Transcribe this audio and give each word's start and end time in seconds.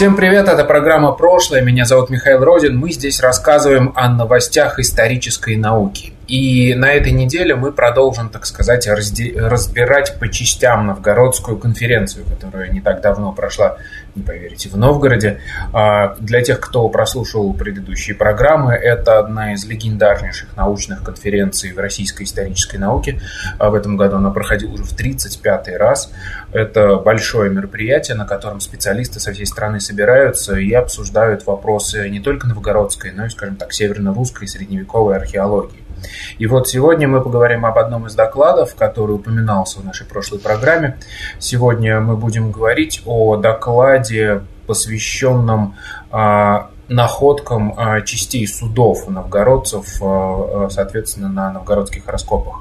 Всем 0.00 0.16
привет, 0.16 0.48
это 0.48 0.64
программа 0.64 1.12
«Прошлое». 1.12 1.60
Меня 1.60 1.84
зовут 1.84 2.08
Михаил 2.08 2.42
Родин. 2.42 2.78
Мы 2.78 2.90
здесь 2.90 3.20
рассказываем 3.20 3.92
о 3.94 4.08
новостях 4.08 4.78
исторической 4.78 5.56
науки. 5.56 6.14
И 6.30 6.76
на 6.76 6.92
этой 6.92 7.10
неделе 7.10 7.56
мы 7.56 7.72
продолжим, 7.72 8.28
так 8.28 8.46
сказать, 8.46 8.86
разбирать 8.86 10.16
по 10.20 10.28
частям 10.28 10.86
Новгородскую 10.86 11.58
конференцию, 11.58 12.24
которая 12.24 12.70
не 12.70 12.80
так 12.80 13.00
давно 13.00 13.32
прошла, 13.32 13.78
не 14.14 14.22
поверите, 14.22 14.68
в 14.68 14.76
Новгороде. 14.76 15.40
А, 15.72 16.14
для 16.20 16.40
тех, 16.42 16.60
кто 16.60 16.88
прослушал 16.88 17.52
предыдущие 17.52 18.14
программы, 18.14 18.74
это 18.74 19.18
одна 19.18 19.54
из 19.54 19.64
легендарнейших 19.64 20.56
научных 20.56 21.02
конференций 21.02 21.72
в 21.72 21.78
российской 21.80 22.22
исторической 22.22 22.76
науке. 22.76 23.20
А 23.58 23.70
в 23.70 23.74
этом 23.74 23.96
году 23.96 24.18
она 24.18 24.30
проходила 24.30 24.74
уже 24.74 24.84
в 24.84 24.96
35-й 24.96 25.76
раз. 25.76 26.12
Это 26.52 26.94
большое 26.98 27.50
мероприятие, 27.50 28.16
на 28.16 28.24
котором 28.24 28.60
специалисты 28.60 29.18
со 29.18 29.32
всей 29.32 29.46
страны 29.46 29.80
собираются 29.80 30.54
и 30.54 30.72
обсуждают 30.74 31.44
вопросы 31.46 32.08
не 32.08 32.20
только 32.20 32.46
новгородской, 32.46 33.10
но 33.10 33.26
и, 33.26 33.30
скажем 33.30 33.56
так, 33.56 33.72
северно-русской 33.72 34.46
средневековой 34.46 35.16
археологии. 35.16 35.89
И 36.38 36.46
вот 36.46 36.68
сегодня 36.68 37.08
мы 37.08 37.20
поговорим 37.20 37.66
об 37.66 37.78
одном 37.78 38.06
из 38.06 38.14
докладов, 38.14 38.74
который 38.74 39.12
упоминался 39.12 39.80
в 39.80 39.84
нашей 39.84 40.06
прошлой 40.06 40.38
программе. 40.38 40.98
Сегодня 41.38 42.00
мы 42.00 42.16
будем 42.16 42.50
говорить 42.50 43.02
о 43.04 43.36
докладе, 43.36 44.42
посвященном 44.70 45.74
а, 46.12 46.70
находкам 46.86 47.74
а, 47.76 48.02
частей 48.02 48.46
судов 48.46 49.08
новгородцев, 49.08 49.84
а, 50.00 50.68
соответственно, 50.70 51.28
на 51.28 51.52
новгородских 51.52 52.06
раскопах. 52.06 52.60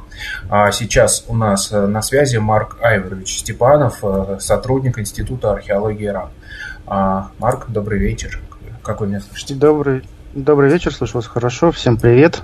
Сейчас 0.71 1.23
у 1.27 1.35
нас 1.35 1.71
на 1.71 2.01
связи 2.01 2.37
Марк 2.37 2.77
Айворович 2.81 3.39
Степанов, 3.39 4.03
сотрудник 4.39 4.97
Института 4.97 5.51
археологии 5.51 6.07
РАН. 6.07 7.29
Марк, 7.37 7.67
добрый 7.69 7.99
вечер. 7.99 8.41
Как 8.81 9.01
вы 9.01 9.07
меня 9.07 9.21
слышите? 9.21 9.53
Добрый, 9.53 10.03
добрый 10.33 10.69
вечер, 10.71 10.93
слышу 10.93 11.19
вас 11.19 11.27
хорошо. 11.27 11.71
Всем 11.71 11.97
привет. 11.97 12.41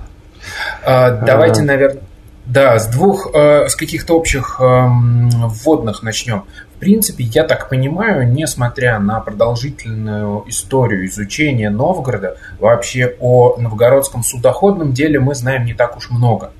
А, 0.86 1.10
давайте, 1.10 1.62
наверное, 1.62 2.02
да, 2.46 2.78
с 2.78 2.86
двух, 2.86 3.30
э, 3.34 3.68
с 3.68 3.74
каких-то 3.74 4.14
общих 4.14 4.60
эм, 4.60 5.30
вводных 5.30 6.04
начнем. 6.04 6.44
В 6.76 6.78
принципе, 6.78 7.24
я 7.24 7.42
так 7.42 7.68
понимаю, 7.68 8.30
несмотря 8.30 9.00
на 9.00 9.18
продолжительную 9.18 10.44
историю 10.46 11.06
изучения 11.06 11.70
Новгорода, 11.70 12.36
вообще 12.60 13.16
о 13.18 13.56
новгородском 13.58 14.22
судоходном 14.22 14.92
деле 14.92 15.18
мы 15.18 15.34
знаем 15.34 15.64
не 15.64 15.74
так 15.74 15.96
уж 15.96 16.10
много. 16.10 16.52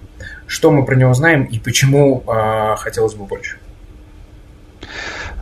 Что 0.48 0.72
мы 0.72 0.84
про 0.84 0.96
него 0.96 1.14
знаем 1.14 1.44
и 1.44 1.60
почему 1.60 2.24
э, 2.26 2.76
хотелось 2.78 3.14
бы 3.14 3.24
больше? 3.24 3.58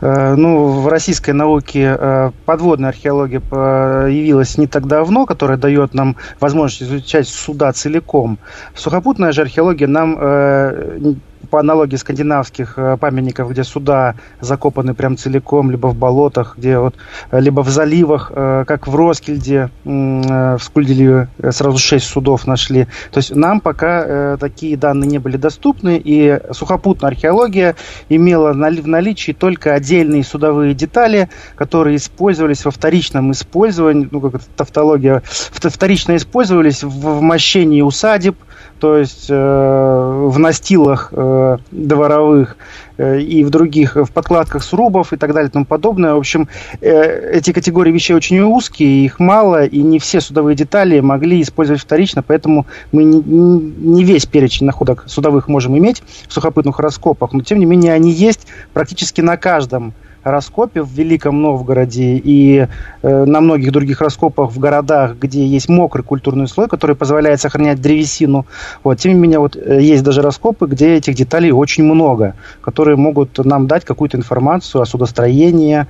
Э, 0.01 0.35
ну, 0.35 0.81
в 0.81 0.87
российской 0.87 1.31
науке 1.31 1.95
э, 1.97 2.31
подводная 2.45 2.89
археология 2.89 3.39
появилась 3.39 4.57
не 4.57 4.67
так 4.67 4.87
давно, 4.87 5.25
которая 5.25 5.57
дает 5.57 5.93
нам 5.93 6.17
возможность 6.39 6.83
изучать 6.83 7.27
суда 7.27 7.71
целиком. 7.73 8.39
Сухопутная 8.73 9.31
же 9.31 9.41
археология 9.41 9.87
нам 9.87 10.17
э, 10.19 11.15
по 11.45 11.59
аналогии 11.59 11.95
скандинавских 11.95 12.73
э, 12.77 12.97
памятников, 12.97 13.51
где 13.51 13.63
суда 13.63 14.15
закопаны 14.41 14.93
прям 14.93 15.17
целиком, 15.17 15.71
либо 15.71 15.87
в 15.87 15.95
болотах, 15.95 16.55
где 16.57 16.77
вот, 16.79 16.95
э, 17.31 17.39
либо 17.39 17.61
в 17.61 17.69
заливах, 17.69 18.31
э, 18.35 18.65
как 18.67 18.87
в 18.87 18.95
Роскильде, 18.95 19.69
в 19.83 20.59
Скульделе 20.61 21.27
сразу 21.51 21.77
шесть 21.77 22.07
судов 22.07 22.47
нашли. 22.47 22.85
То 23.11 23.17
есть 23.17 23.35
нам 23.35 23.59
пока 23.59 24.37
такие 24.37 24.77
данные 24.77 25.07
не 25.07 25.19
были 25.19 25.37
доступны, 25.37 26.01
и 26.03 26.39
сухопутная 26.51 27.11
археология 27.11 27.75
имела 28.09 28.53
в 28.53 28.87
наличии 28.87 29.31
только 29.31 29.73
отдельные 29.73 30.23
судовые 30.23 30.73
детали, 30.73 31.29
которые 31.55 31.97
использовались 31.97 32.65
во 32.65 32.71
вторичном 32.71 33.31
использовании, 33.31 34.07
ну 34.11 34.21
как 34.21 34.35
это 34.35 34.45
тавтология, 34.55 35.21
вторично 35.25 36.15
использовались 36.15 36.83
в 36.83 37.19
вмощении 37.19 37.81
усадеб, 37.81 38.35
то 38.79 38.97
есть 38.97 39.27
э, 39.29 39.33
в 39.33 40.37
настилах 40.37 41.09
э, 41.11 41.57
дворовых 41.71 42.57
э, 42.97 43.21
и 43.21 43.43
в 43.43 43.49
других, 43.49 43.95
в 43.95 44.11
подкладках 44.11 44.63
срубов 44.63 45.13
и 45.13 45.17
так 45.17 45.33
далее 45.33 45.49
и 45.49 45.51
тому 45.51 45.65
подобное. 45.65 46.13
В 46.13 46.17
общем, 46.17 46.49
эти 46.81 47.53
категории 47.53 47.91
вещей 47.91 48.13
очень 48.13 48.39
узкие, 48.41 49.05
их 49.05 49.19
мало, 49.19 49.65
и 49.65 49.81
не 49.81 49.99
все 49.99 50.19
судовые 50.19 50.55
детали 50.55 50.99
могли 50.99 51.41
использовать 51.41 51.81
вторично, 51.81 52.21
поэтому 52.21 52.65
мы 52.91 53.03
не, 53.03 54.03
весь 54.03 54.25
перечень 54.25 54.65
находок 54.65 55.05
судовых 55.07 55.47
можем 55.47 55.77
иметь 55.77 56.03
в 56.27 56.33
сухопутных 56.33 56.79
раскопах, 56.79 57.33
но 57.33 57.41
тем 57.41 57.59
не 57.59 57.65
менее 57.65 57.93
они 57.93 58.11
есть 58.11 58.47
практически 58.73 59.21
на 59.21 59.37
каждом 59.37 59.93
раскопе 60.25 60.81
в 60.81 60.89
Великом 60.89 61.41
Новгороде 61.41 62.17
и 62.17 62.67
э, 63.01 63.25
на 63.25 63.41
многих 63.41 63.71
других 63.71 64.01
раскопах 64.01 64.51
в 64.51 64.59
городах, 64.59 65.15
где 65.17 65.45
есть 65.45 65.69
мокрый 65.69 66.03
культурный 66.03 66.47
слой, 66.47 66.67
который 66.67 66.95
позволяет 66.95 67.39
сохранять 67.39 67.79
древесину. 67.79 68.47
Вот. 68.83 68.95
Тем 68.95 69.13
не 69.13 69.19
менее, 69.19 69.39
вот, 69.39 69.55
э, 69.55 69.81
есть 69.81 70.03
даже 70.03 70.21
раскопы, 70.23 70.65
где 70.65 70.95
этих 70.95 71.13
деталей 71.13 71.51
очень 71.51 71.83
много, 71.83 72.33
которые 72.61 72.97
могут 72.97 73.37
нам 73.45 73.67
дать 73.67 73.85
какую-то 73.85 74.17
информацию 74.17 74.81
о 74.81 74.85
судостроении, 74.85 75.85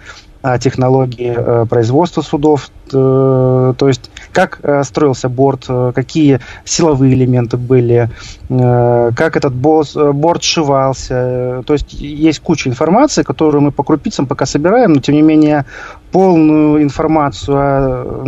технологии 0.60 1.34
э, 1.36 1.66
производства 1.66 2.22
судов, 2.22 2.70
э, 2.94 3.74
то 3.78 3.88
есть 3.88 4.12
как 4.36 4.60
э, 4.64 4.84
строился 4.84 5.30
борт, 5.30 5.68
какие 5.96 6.42
силовые 6.66 7.14
элементы 7.14 7.56
были, 7.56 8.10
как 8.50 9.38
этот 9.38 9.56
борт 9.56 10.44
сшивался. 10.44 11.64
То 11.66 11.74
есть 11.74 11.94
есть 11.94 12.42
куча 12.42 12.70
информации, 12.70 13.24
которую 13.24 13.62
мы 13.62 13.72
по 13.72 13.84
крупицам 13.84 14.26
пока 14.28 14.46
собираем, 14.46 14.92
но 14.92 15.00
тем 15.00 15.16
не 15.16 15.22
менее 15.22 15.66
полную 16.12 16.84
информацию 16.84 17.56
о 17.58 18.26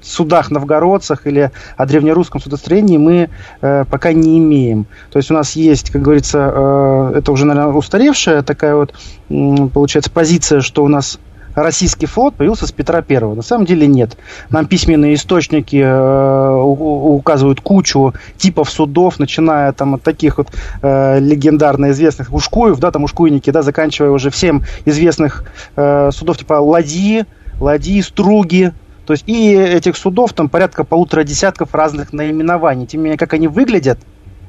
судах 0.00 0.50
новгородцах 0.50 1.26
или 1.26 1.50
о 1.76 1.86
древнерусском 1.86 2.40
судостроении 2.40 2.96
мы 2.96 3.28
пока 3.60 4.12
не 4.12 4.38
имеем. 4.38 4.86
То 5.10 5.18
есть 5.18 5.30
у 5.30 5.34
нас 5.34 5.52
есть, 5.52 5.90
как 5.90 6.00
говорится, 6.00 7.12
это 7.14 7.30
уже, 7.30 7.44
наверное, 7.44 7.74
устаревшая 7.74 8.42
такая 8.42 8.74
вот, 8.74 8.94
получается, 9.28 10.10
позиция, 10.10 10.60
что 10.62 10.82
у 10.82 10.88
нас 10.88 11.18
российский 11.54 12.06
флот 12.06 12.34
появился 12.34 12.66
с 12.66 12.72
Петра 12.72 13.02
Первого. 13.02 13.34
На 13.34 13.42
самом 13.42 13.66
деле 13.66 13.86
нет. 13.86 14.16
Нам 14.50 14.66
письменные 14.66 15.14
источники 15.14 15.76
э, 15.76 16.52
указывают 16.54 17.60
кучу 17.60 18.14
типов 18.36 18.70
судов, 18.70 19.18
начиная 19.18 19.72
там 19.72 19.94
от 19.94 20.02
таких 20.02 20.38
вот 20.38 20.48
э, 20.82 21.18
легендарно 21.20 21.90
известных 21.90 22.32
ушкуев, 22.32 22.78
да, 22.78 22.90
там 22.90 23.04
ушкуйники, 23.04 23.50
да, 23.50 23.62
заканчивая 23.62 24.10
уже 24.10 24.30
всем 24.30 24.64
известных 24.84 25.44
э, 25.76 26.10
судов 26.12 26.38
типа 26.38 26.54
ладьи, 26.54 27.24
ладьи, 27.60 28.00
струги, 28.02 28.72
то 29.06 29.12
есть 29.12 29.24
и 29.26 29.52
этих 29.54 29.96
судов 29.96 30.32
там 30.32 30.48
порядка 30.48 30.84
полутора 30.84 31.24
десятков 31.24 31.74
разных 31.74 32.12
наименований. 32.12 32.86
Тем 32.86 33.00
не 33.00 33.04
менее, 33.04 33.18
как 33.18 33.34
они 33.34 33.48
выглядят, 33.48 33.98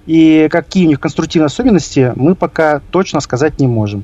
и 0.05 0.47
какие 0.51 0.85
у 0.85 0.89
них 0.89 0.99
конструктивные 0.99 1.47
особенности, 1.47 2.11
мы 2.15 2.35
пока 2.35 2.81
точно 2.91 3.19
сказать 3.21 3.59
не 3.59 3.67
можем. 3.67 4.03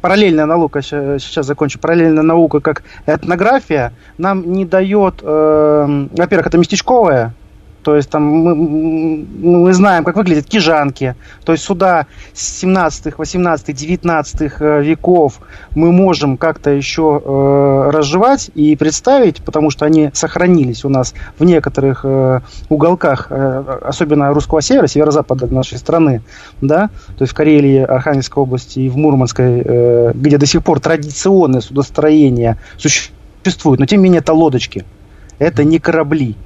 Параллельная 0.00 0.46
наука, 0.46 0.80
сейчас 0.82 1.46
закончу, 1.46 1.78
параллельная 1.78 2.22
наука 2.22 2.60
как 2.60 2.82
этнография, 3.06 3.92
нам 4.16 4.52
не 4.52 4.64
дает, 4.64 5.20
э, 5.22 6.06
во-первых, 6.12 6.46
это 6.46 6.58
местечковая 6.58 7.34
то 7.82 7.96
есть 7.96 8.10
там 8.10 8.22
мы, 8.22 8.54
мы 8.54 9.72
знаем, 9.72 10.04
как 10.04 10.16
выглядят 10.16 10.46
кижанки. 10.46 11.14
То 11.44 11.52
есть 11.52 11.64
суда 11.64 12.06
17, 12.34 13.16
18, 13.16 13.76
19 13.76 14.40
веков 14.60 15.40
мы 15.74 15.92
можем 15.92 16.36
как-то 16.36 16.70
еще 16.70 17.22
э, 17.24 17.90
разжевать 17.90 18.50
и 18.54 18.76
представить, 18.76 19.42
потому 19.42 19.70
что 19.70 19.84
они 19.86 20.10
сохранились 20.12 20.84
у 20.84 20.88
нас 20.88 21.14
в 21.38 21.44
некоторых 21.44 22.04
э, 22.04 22.40
уголках, 22.68 23.28
э, 23.30 23.78
особенно 23.82 24.32
русского 24.32 24.60
севера, 24.60 24.86
северо-запада 24.86 25.46
нашей 25.46 25.78
страны, 25.78 26.22
да, 26.60 26.90
то 27.16 27.22
есть 27.22 27.32
в 27.32 27.36
Карелии, 27.36 27.78
Архангельской 27.78 28.42
области 28.42 28.80
и 28.80 28.88
в 28.88 28.96
Мурманской, 28.96 29.62
э, 29.64 30.12
где 30.14 30.38
до 30.38 30.46
сих 30.46 30.64
пор 30.64 30.80
традиционное 30.80 31.60
судостроение 31.60 32.58
существует, 32.76 33.80
но 33.80 33.86
тем 33.86 34.00
не 34.00 34.04
менее 34.04 34.20
это 34.20 34.32
лодочки, 34.32 34.84
это 35.38 35.64
не 35.64 35.78
корабли 35.78 36.36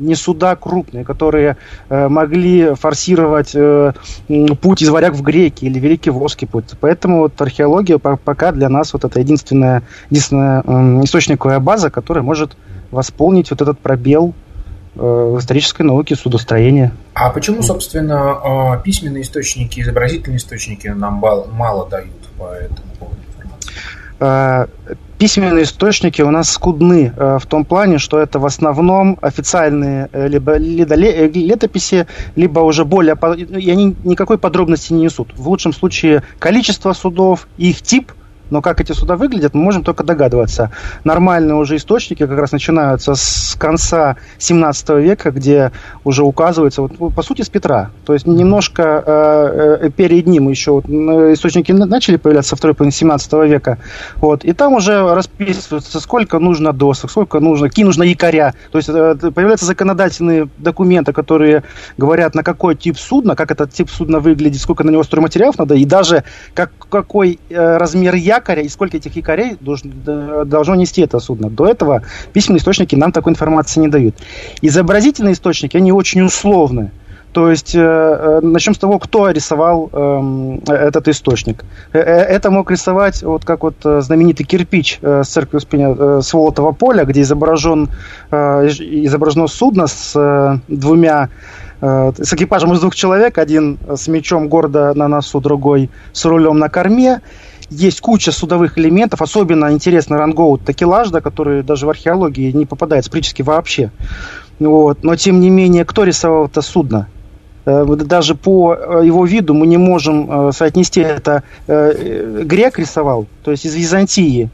не 0.00 0.14
суда 0.14 0.56
крупные, 0.56 1.04
которые 1.04 1.56
э, 1.88 2.08
могли 2.08 2.74
форсировать 2.74 3.52
э, 3.54 3.92
путь 4.60 4.82
из 4.82 4.88
варяг 4.88 5.14
в 5.14 5.22
греки 5.22 5.66
или 5.66 5.78
великий 5.78 6.10
волжский 6.10 6.48
путь. 6.48 6.64
Поэтому 6.80 7.18
вот 7.18 7.40
археология 7.40 7.98
пока 7.98 8.52
для 8.52 8.68
нас 8.68 8.92
вот 8.92 9.04
это 9.04 9.20
единственная, 9.20 9.82
единственная 10.08 10.62
э, 10.62 11.04
источниковая 11.04 11.60
база, 11.60 11.90
которая 11.90 12.24
может 12.24 12.56
восполнить 12.90 13.50
вот 13.50 13.62
этот 13.62 13.78
пробел 13.78 14.34
в 14.96 15.38
исторической 15.38 15.82
науке 15.82 16.16
судостроения. 16.16 16.92
А 17.14 17.30
почему, 17.30 17.62
собственно, 17.62 18.82
письменные 18.84 19.22
источники, 19.22 19.80
изобразительные 19.80 20.38
источники 20.38 20.88
нам 20.88 21.14
мало 21.14 21.88
дают 21.88 22.10
по 22.36 22.52
этому 22.52 22.88
поводу 22.98 23.20
информации? 24.18 24.98
Письменные 25.20 25.64
источники 25.64 26.22
у 26.22 26.30
нас 26.30 26.48
скудны 26.48 27.12
э, 27.14 27.38
в 27.38 27.44
том 27.44 27.66
плане, 27.66 27.98
что 27.98 28.18
это 28.18 28.38
в 28.38 28.46
основном 28.46 29.18
официальные 29.20 30.08
э, 30.12 30.28
либо 30.28 30.56
летописи, 30.56 32.06
либо 32.36 32.60
уже 32.60 32.86
более... 32.86 33.18
И 33.58 33.70
они 33.70 33.94
никакой 34.02 34.38
подробности 34.38 34.94
не 34.94 35.02
несут. 35.02 35.34
В 35.36 35.46
лучшем 35.46 35.74
случае 35.74 36.22
количество 36.38 36.94
судов, 36.94 37.48
их 37.58 37.82
тип– 37.82 38.12
но 38.50 38.62
как 38.62 38.80
эти 38.80 38.92
суда 38.92 39.16
выглядят, 39.16 39.54
мы 39.54 39.62
можем 39.62 39.84
только 39.84 40.04
догадываться. 40.04 40.70
Нормальные 41.04 41.54
уже 41.54 41.76
источники 41.76 42.26
как 42.26 42.38
раз 42.38 42.52
начинаются 42.52 43.14
с 43.14 43.56
конца 43.58 44.16
17 44.38 44.88
века, 44.90 45.30
где 45.30 45.72
уже 46.04 46.24
указывается, 46.24 46.82
вот, 46.82 47.14
по 47.14 47.22
сути, 47.22 47.42
с 47.42 47.48
Петра. 47.48 47.90
То 48.04 48.12
есть 48.12 48.26
немножко 48.26 49.02
э, 49.06 49.78
э, 49.82 49.90
перед 49.90 50.26
ним 50.26 50.48
еще 50.48 50.72
вот, 50.72 50.86
источники 50.86 51.72
начали 51.72 52.16
появляться 52.16 52.50
со 52.50 52.56
второй 52.56 52.74
половины 52.74 52.92
17 52.92 53.32
века. 53.44 53.78
Вот, 54.16 54.44
и 54.44 54.52
там 54.52 54.74
уже 54.74 55.14
расписывается, 55.14 56.00
сколько 56.00 56.38
нужно 56.38 56.72
досок, 56.72 57.10
сколько 57.10 57.40
нужно, 57.40 57.68
какие 57.68 57.84
нужно 57.84 58.02
якоря. 58.02 58.54
То 58.72 58.78
есть 58.78 58.88
э, 58.88 59.14
появляются 59.34 59.66
законодательные 59.66 60.48
документы, 60.58 61.12
которые 61.12 61.62
говорят, 61.96 62.34
на 62.34 62.42
какой 62.42 62.74
тип 62.74 62.98
судна, 62.98 63.36
как 63.36 63.50
этот 63.50 63.72
тип 63.72 63.88
судна 63.90 64.18
выглядит, 64.18 64.60
сколько 64.60 64.84
на 64.84 64.90
него 64.90 65.02
стройматериалов 65.02 65.58
надо, 65.58 65.74
и 65.74 65.84
даже 65.84 66.24
как, 66.54 66.72
какой 66.90 67.38
э, 67.48 67.76
размер 67.76 68.14
якоря 68.14 68.39
якоря 68.40 68.62
и 68.62 68.68
сколько 68.68 68.96
этих 68.96 69.16
якорей 69.16 69.56
должен, 69.60 69.92
должно 70.46 70.74
нести 70.74 71.02
это 71.02 71.20
судно. 71.20 71.50
До 71.50 71.66
этого 71.66 72.02
письменные 72.32 72.58
источники 72.58 72.96
нам 72.96 73.12
такой 73.12 73.32
информации 73.32 73.80
не 73.80 73.88
дают. 73.88 74.14
Изобразительные 74.62 75.34
источники, 75.34 75.76
они 75.76 75.92
очень 75.92 76.22
условны. 76.22 76.90
То 77.32 77.50
есть, 77.50 77.74
э, 77.74 77.80
э 77.80 78.40
начнем 78.42 78.74
с 78.74 78.78
того, 78.78 78.98
кто 78.98 79.30
рисовал 79.30 79.88
э, 79.92 80.58
этот 80.66 81.08
источник. 81.08 81.64
Э, 81.92 81.98
э, 81.98 82.02
это 82.02 82.50
мог 82.50 82.70
рисовать, 82.70 83.22
вот 83.22 83.44
как 83.44 83.62
вот 83.62 83.76
знаменитый 83.82 84.44
кирпич 84.44 84.98
э, 85.00 85.22
с 85.22 85.28
церкви 85.28 85.58
Успения 85.58 85.94
э, 85.96 86.20
Сволотого 86.22 86.72
поля, 86.72 87.04
где 87.04 87.20
изображен, 87.20 87.88
э, 88.30 88.66
изображено 89.06 89.46
судно 89.46 89.86
с 89.86 90.12
э, 90.16 90.58
двумя 90.68 91.28
с 91.82 92.34
экипажем 92.34 92.74
из 92.74 92.80
двух 92.80 92.94
человек, 92.94 93.38
один 93.38 93.78
с 93.96 94.06
мечом 94.06 94.48
гордо 94.48 94.92
на 94.92 95.08
носу, 95.08 95.40
другой 95.40 95.88
с 96.12 96.26
рулем 96.26 96.58
на 96.58 96.68
корме 96.68 97.22
есть 97.70 98.00
куча 98.00 98.32
судовых 98.32 98.78
элементов, 98.78 99.22
особенно 99.22 99.72
интересно 99.72 100.18
рангоут 100.18 100.64
такелажда, 100.64 101.20
который 101.20 101.62
даже 101.62 101.86
в 101.86 101.90
археологии 101.90 102.50
не 102.52 102.66
попадается 102.66 103.10
практически 103.10 103.42
вообще. 103.42 103.90
Вот. 104.58 105.02
Но 105.02 105.16
тем 105.16 105.40
не 105.40 105.50
менее, 105.50 105.84
кто 105.84 106.04
рисовал 106.04 106.46
это 106.46 106.62
судно? 106.62 107.08
Э, 107.66 107.84
даже 107.86 108.34
по 108.34 108.74
э, 108.74 109.02
его 109.04 109.24
виду 109.26 109.54
мы 109.54 109.66
не 109.66 109.76
можем 109.76 110.48
э, 110.48 110.52
соотнести 110.52 111.00
это 111.00 111.42
грек 111.66 112.78
рисовал, 112.78 113.26
то 113.44 113.50
есть 113.50 113.66
из 113.66 113.74
Византии, 113.74 114.50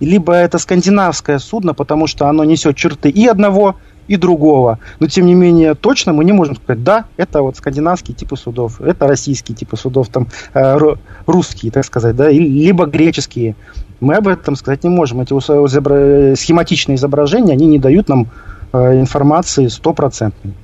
либо 0.00 0.32
это 0.34 0.58
скандинавское 0.58 1.38
судно, 1.38 1.74
потому 1.74 2.06
что 2.06 2.26
оно 2.26 2.44
несет 2.44 2.76
черты 2.76 3.10
и 3.10 3.26
одного, 3.26 3.76
и 4.10 4.16
другого. 4.16 4.80
Но, 4.98 5.06
тем 5.06 5.26
не 5.26 5.34
менее, 5.34 5.74
точно 5.76 6.12
мы 6.12 6.24
не 6.24 6.32
можем 6.32 6.56
сказать, 6.56 6.82
да, 6.82 7.04
это 7.16 7.42
вот 7.42 7.56
скандинавские 7.56 8.16
типы 8.16 8.36
судов, 8.36 8.80
это 8.80 9.06
российские 9.06 9.54
типы 9.54 9.76
судов, 9.76 10.08
там, 10.08 10.26
э, 10.52 10.78
русские, 11.26 11.70
так 11.70 11.84
сказать, 11.84 12.16
да, 12.16 12.28
либо 12.28 12.86
греческие. 12.86 13.54
Мы 14.00 14.16
об 14.16 14.26
этом 14.26 14.56
сказать 14.56 14.82
не 14.82 14.90
можем. 14.90 15.20
Эти 15.20 16.34
схематичные 16.34 16.96
изображения, 16.96 17.52
они 17.52 17.66
не 17.66 17.78
дают 17.78 18.08
нам 18.08 18.26
э, 18.72 19.00
информации 19.00 19.68
стопроцентной. 19.68 20.54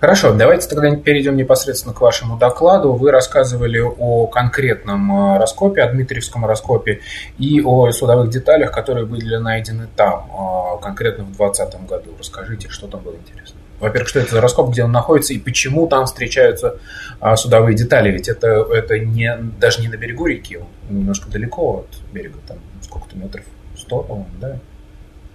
Хорошо, 0.00 0.32
давайте 0.32 0.68
тогда 0.68 0.94
перейдем 0.94 1.34
непосредственно 1.36 1.92
к 1.92 2.00
вашему 2.00 2.38
докладу. 2.38 2.92
Вы 2.92 3.10
рассказывали 3.10 3.80
о 3.80 4.28
конкретном 4.28 5.34
э, 5.34 5.38
раскопе, 5.38 5.82
о 5.82 5.90
Дмитриевском 5.90 6.46
раскопе 6.46 7.00
и 7.36 7.60
о 7.60 7.90
судовых 7.90 8.30
деталях, 8.30 8.70
которые 8.70 9.06
были 9.06 9.36
найдены 9.36 9.88
там, 9.96 10.30
э, 10.30 10.82
конкретно 10.82 11.24
в 11.24 11.36
2020 11.36 11.86
году. 11.88 12.14
Расскажите, 12.16 12.68
что 12.68 12.86
там 12.86 13.00
было 13.00 13.16
интересно. 13.16 13.56
Во-первых, 13.80 14.08
что 14.08 14.20
это 14.20 14.30
за 14.30 14.40
раскоп, 14.40 14.70
где 14.70 14.84
он 14.84 14.92
находится 14.92 15.34
и 15.34 15.38
почему 15.38 15.88
там 15.88 16.06
встречаются 16.06 16.76
а, 17.20 17.36
судовые 17.36 17.76
детали? 17.76 18.10
Ведь 18.10 18.28
это, 18.28 18.66
это 18.72 18.98
не, 18.98 19.36
даже 19.58 19.80
не 19.80 19.88
на 19.88 19.96
берегу 19.96 20.26
реки, 20.26 20.60
немножко 20.88 21.28
далеко 21.28 21.84
от 21.84 22.12
берега, 22.12 22.38
там 22.46 22.58
сколько-то 22.82 23.16
метров, 23.16 23.44
100, 23.76 24.02
по-моему, 24.02 24.30
да? 24.40 24.58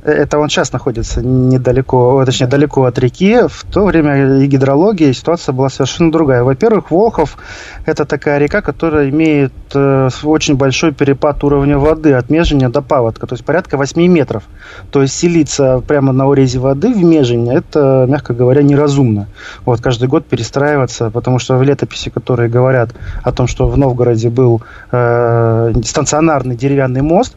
Это 0.03 0.37
он 0.37 0.49
сейчас 0.49 0.73
находится 0.73 1.21
недалеко, 1.21 2.23
точнее, 2.25 2.47
далеко 2.47 2.83
от 2.83 2.99
реки. 2.99 3.47
В 3.47 3.65
то 3.71 3.85
время 3.85 4.39
и 4.39 4.47
гидрология, 4.47 5.13
ситуация 5.13 5.53
была 5.53 5.69
совершенно 5.69 6.11
другая. 6.11 6.43
Во-первых, 6.43 6.91
Волхов– 6.91 7.37
это 7.85 8.05
такая 8.05 8.37
река, 8.37 8.61
которая 8.61 9.09
имеет 9.09 9.53
э, 9.73 10.09
очень 10.23 10.55
большой 10.55 10.91
перепад 10.91 11.43
уровня 11.43 11.77
воды 11.77 12.13
от 12.13 12.29
Межиня 12.29 12.69
до 12.69 12.81
Паводка, 12.81 13.27
то 13.27 13.35
есть 13.35 13.45
порядка 13.45 13.77
8 13.77 14.05
метров. 14.07 14.43
То 14.91 15.01
есть 15.01 15.13
селиться 15.13 15.81
прямо 15.87 16.11
на 16.11 16.27
урезе 16.27 16.59
воды 16.59 16.93
в 16.93 17.03
Межине– 17.03 17.53
это, 17.55 18.05
мягко 18.09 18.33
говоря, 18.33 18.61
неразумно. 18.61 19.27
Вот, 19.65 19.79
каждый 19.79 20.09
год 20.09 20.25
перестраиваться, 20.25 21.11
потому 21.11 21.39
что 21.39 21.57
в 21.57 21.63
летописи, 21.63 22.09
которые 22.09 22.49
говорят 22.49 22.89
о 23.23 23.31
том, 23.31 23.47
что 23.47 23.67
в 23.67 23.77
Новгороде 23.77 24.29
был 24.29 24.61
э, 24.91 25.73
стационарный 25.83 26.55
деревянный 26.57 27.01
мост, 27.01 27.35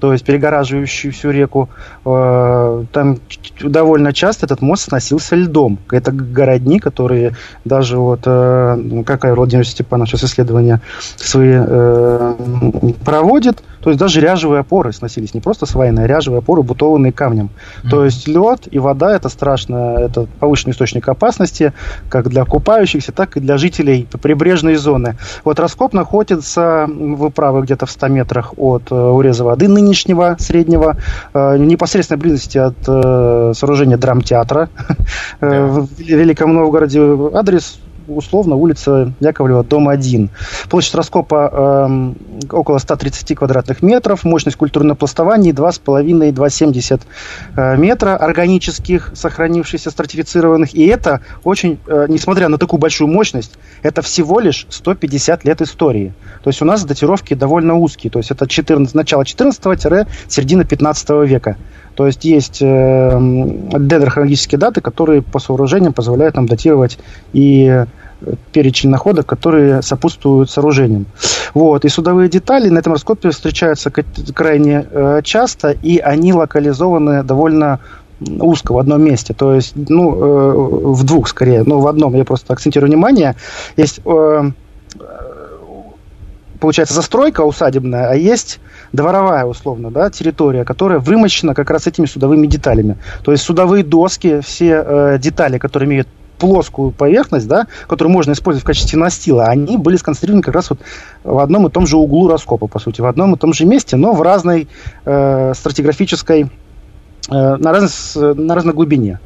то 0.00 0.12
есть 0.12 0.24
перегораживающую 0.24 1.12
всю 1.12 1.30
реку, 1.30 1.68
э, 2.04 2.84
там 2.92 3.18
довольно 3.60 4.12
часто 4.12 4.46
этот 4.46 4.62
мост 4.62 4.84
сносился 4.84 5.36
льдом. 5.36 5.78
Это 5.90 6.12
городни, 6.12 6.78
которые 6.78 7.34
даже 7.64 7.98
вот, 7.98 8.20
э, 8.24 9.02
как 9.04 9.24
Владимир 9.24 9.66
Степанов 9.66 10.08
сейчас 10.08 10.24
исследования 10.24 10.80
свои 11.16 11.54
э, 11.54 12.34
проводит, 13.04 13.62
то 13.80 13.90
есть 13.90 14.00
даже 14.00 14.20
ряжевые 14.20 14.60
опоры 14.60 14.92
сносились, 14.92 15.34
не 15.34 15.40
просто 15.40 15.66
свайные, 15.66 16.04
а 16.04 16.08
ряжевые 16.08 16.38
опоры, 16.38 16.62
бутованные 16.62 17.12
камнем. 17.12 17.48
Mm-hmm. 17.48 17.90
То 17.90 18.04
есть 18.04 18.28
лед 18.28 18.68
и 18.70 18.78
вода 18.78 19.14
это 19.14 19.28
страшно, 19.28 19.96
это 19.98 20.26
повышенный 20.40 20.72
источник 20.72 21.08
опасности, 21.08 21.72
как 22.08 22.28
для 22.28 22.44
купающихся, 22.44 23.12
так 23.12 23.36
и 23.36 23.40
для 23.40 23.56
жителей 23.56 24.06
прибрежной 24.20 24.76
зоны. 24.76 25.16
Вот 25.44 25.60
раскоп 25.60 25.92
находится, 25.92 26.86
вы 26.88 27.30
правы, 27.30 27.62
где-то 27.62 27.86
в 27.86 27.90
100 27.90 28.08
метрах 28.08 28.54
от 28.56 28.90
уреза 28.90 29.44
воды 29.44 29.68
нынешнего, 29.88 30.36
среднего, 30.38 30.96
э, 31.32 31.56
непосредственной 31.58 32.20
близости 32.20 32.58
от 32.58 32.76
э, 32.86 33.52
сооружения 33.54 33.96
драмтеатра 33.96 34.68
yeah. 35.40 35.80
в 35.80 35.98
Великом 35.98 36.54
Новгороде. 36.54 37.00
Адрес 37.34 37.80
условно 38.08 38.56
улица 38.56 39.12
Яковлева, 39.20 39.64
дом 39.64 39.88
1. 39.88 40.30
Площадь 40.68 40.94
раскопа 40.94 41.50
э, 41.52 42.14
около 42.50 42.78
130 42.78 43.36
квадратных 43.36 43.82
метров, 43.82 44.24
мощность 44.24 44.56
культурного 44.56 44.96
пластования 44.96 45.52
2,5-2,70 45.52 47.00
э, 47.56 47.76
метра 47.76 48.16
органических, 48.16 49.12
сохранившихся, 49.14 49.90
стратифицированных. 49.90 50.74
И 50.74 50.86
это 50.86 51.20
очень, 51.44 51.78
э, 51.86 52.06
несмотря 52.08 52.48
на 52.48 52.58
такую 52.58 52.80
большую 52.80 53.08
мощность, 53.08 53.58
это 53.82 54.02
всего 54.02 54.40
лишь 54.40 54.66
150 54.68 55.44
лет 55.44 55.62
истории. 55.62 56.12
То 56.42 56.50
есть 56.50 56.62
у 56.62 56.64
нас 56.64 56.84
датировки 56.84 57.34
довольно 57.34 57.74
узкие. 57.74 58.10
То 58.10 58.18
есть 58.18 58.30
это 58.30 58.46
14, 58.46 58.94
начало 58.94 59.22
14-середина 59.22 60.64
15 60.64 61.10
века. 61.28 61.56
То 61.98 62.06
есть 62.06 62.24
есть 62.24 62.58
э, 62.60 63.18
дендрохронологические 63.18 64.56
даты, 64.58 64.80
которые 64.80 65.20
по 65.20 65.40
сооружениям 65.40 65.92
позволяют 65.92 66.36
нам 66.36 66.46
датировать 66.46 66.96
и 67.32 67.84
перечень 68.52 68.90
находок, 68.90 69.26
которые 69.26 69.82
сопутствуют 69.82 70.50
сооружениям. 70.50 71.06
Вот. 71.54 71.84
И 71.84 71.88
судовые 71.88 72.28
детали 72.28 72.68
на 72.68 72.78
этом 72.78 72.92
раскопе 72.92 73.30
встречаются 73.30 73.90
крайне 73.90 74.86
э, 74.90 75.20
часто, 75.22 75.70
и 75.70 75.98
они 75.98 76.32
локализованы 76.32 77.22
довольно 77.22 77.80
узко 78.20 78.72
в 78.72 78.78
одном 78.78 79.02
месте, 79.02 79.32
то 79.32 79.54
есть, 79.54 79.74
ну, 79.76 80.14
э, 80.14 80.92
в 80.92 81.04
двух 81.04 81.28
скорее, 81.28 81.62
но 81.62 81.78
в 81.78 81.86
одном, 81.86 82.14
я 82.14 82.24
просто 82.24 82.52
акцентирую 82.52 82.90
внимание, 82.90 83.36
есть 83.76 84.00
э, 84.04 84.50
получается, 86.58 86.94
застройка 86.94 87.42
усадебная, 87.42 88.10
а 88.10 88.14
есть 88.14 88.60
дворовая, 88.92 89.44
условно, 89.44 89.90
да, 89.90 90.10
территория, 90.10 90.64
которая 90.64 90.98
вымощена 90.98 91.54
как 91.54 91.70
раз 91.70 91.86
этими 91.86 92.06
судовыми 92.06 92.46
деталями. 92.46 92.96
То 93.22 93.32
есть 93.32 93.44
судовые 93.44 93.84
доски, 93.84 94.40
все 94.40 94.82
э, 94.84 95.18
детали, 95.18 95.58
которые 95.58 95.88
имеют 95.88 96.08
плоскую 96.38 96.90
поверхность, 96.90 97.48
да, 97.48 97.66
которую 97.86 98.12
можно 98.12 98.32
использовать 98.32 98.64
в 98.64 98.66
качестве 98.66 98.98
настила, 98.98 99.46
они 99.46 99.76
были 99.76 99.96
сконцентрированы 99.96 100.42
как 100.42 100.54
раз 100.54 100.70
вот 100.70 100.80
в 101.24 101.38
одном 101.38 101.66
и 101.66 101.70
том 101.70 101.86
же 101.86 101.96
углу 101.96 102.28
раскопа, 102.28 102.66
по 102.66 102.78
сути, 102.78 103.00
в 103.00 103.06
одном 103.06 103.34
и 103.34 103.38
том 103.38 103.52
же 103.52 103.64
месте, 103.64 103.96
но 103.96 104.12
в 104.12 104.22
разной 104.22 104.68
э, 105.04 105.52
стратиграфической 105.54 106.42
э, 106.42 106.46
на, 107.28 107.72
раз, 107.72 108.16
на 108.16 108.54
разной 108.54 108.74
глубине. 108.74 109.20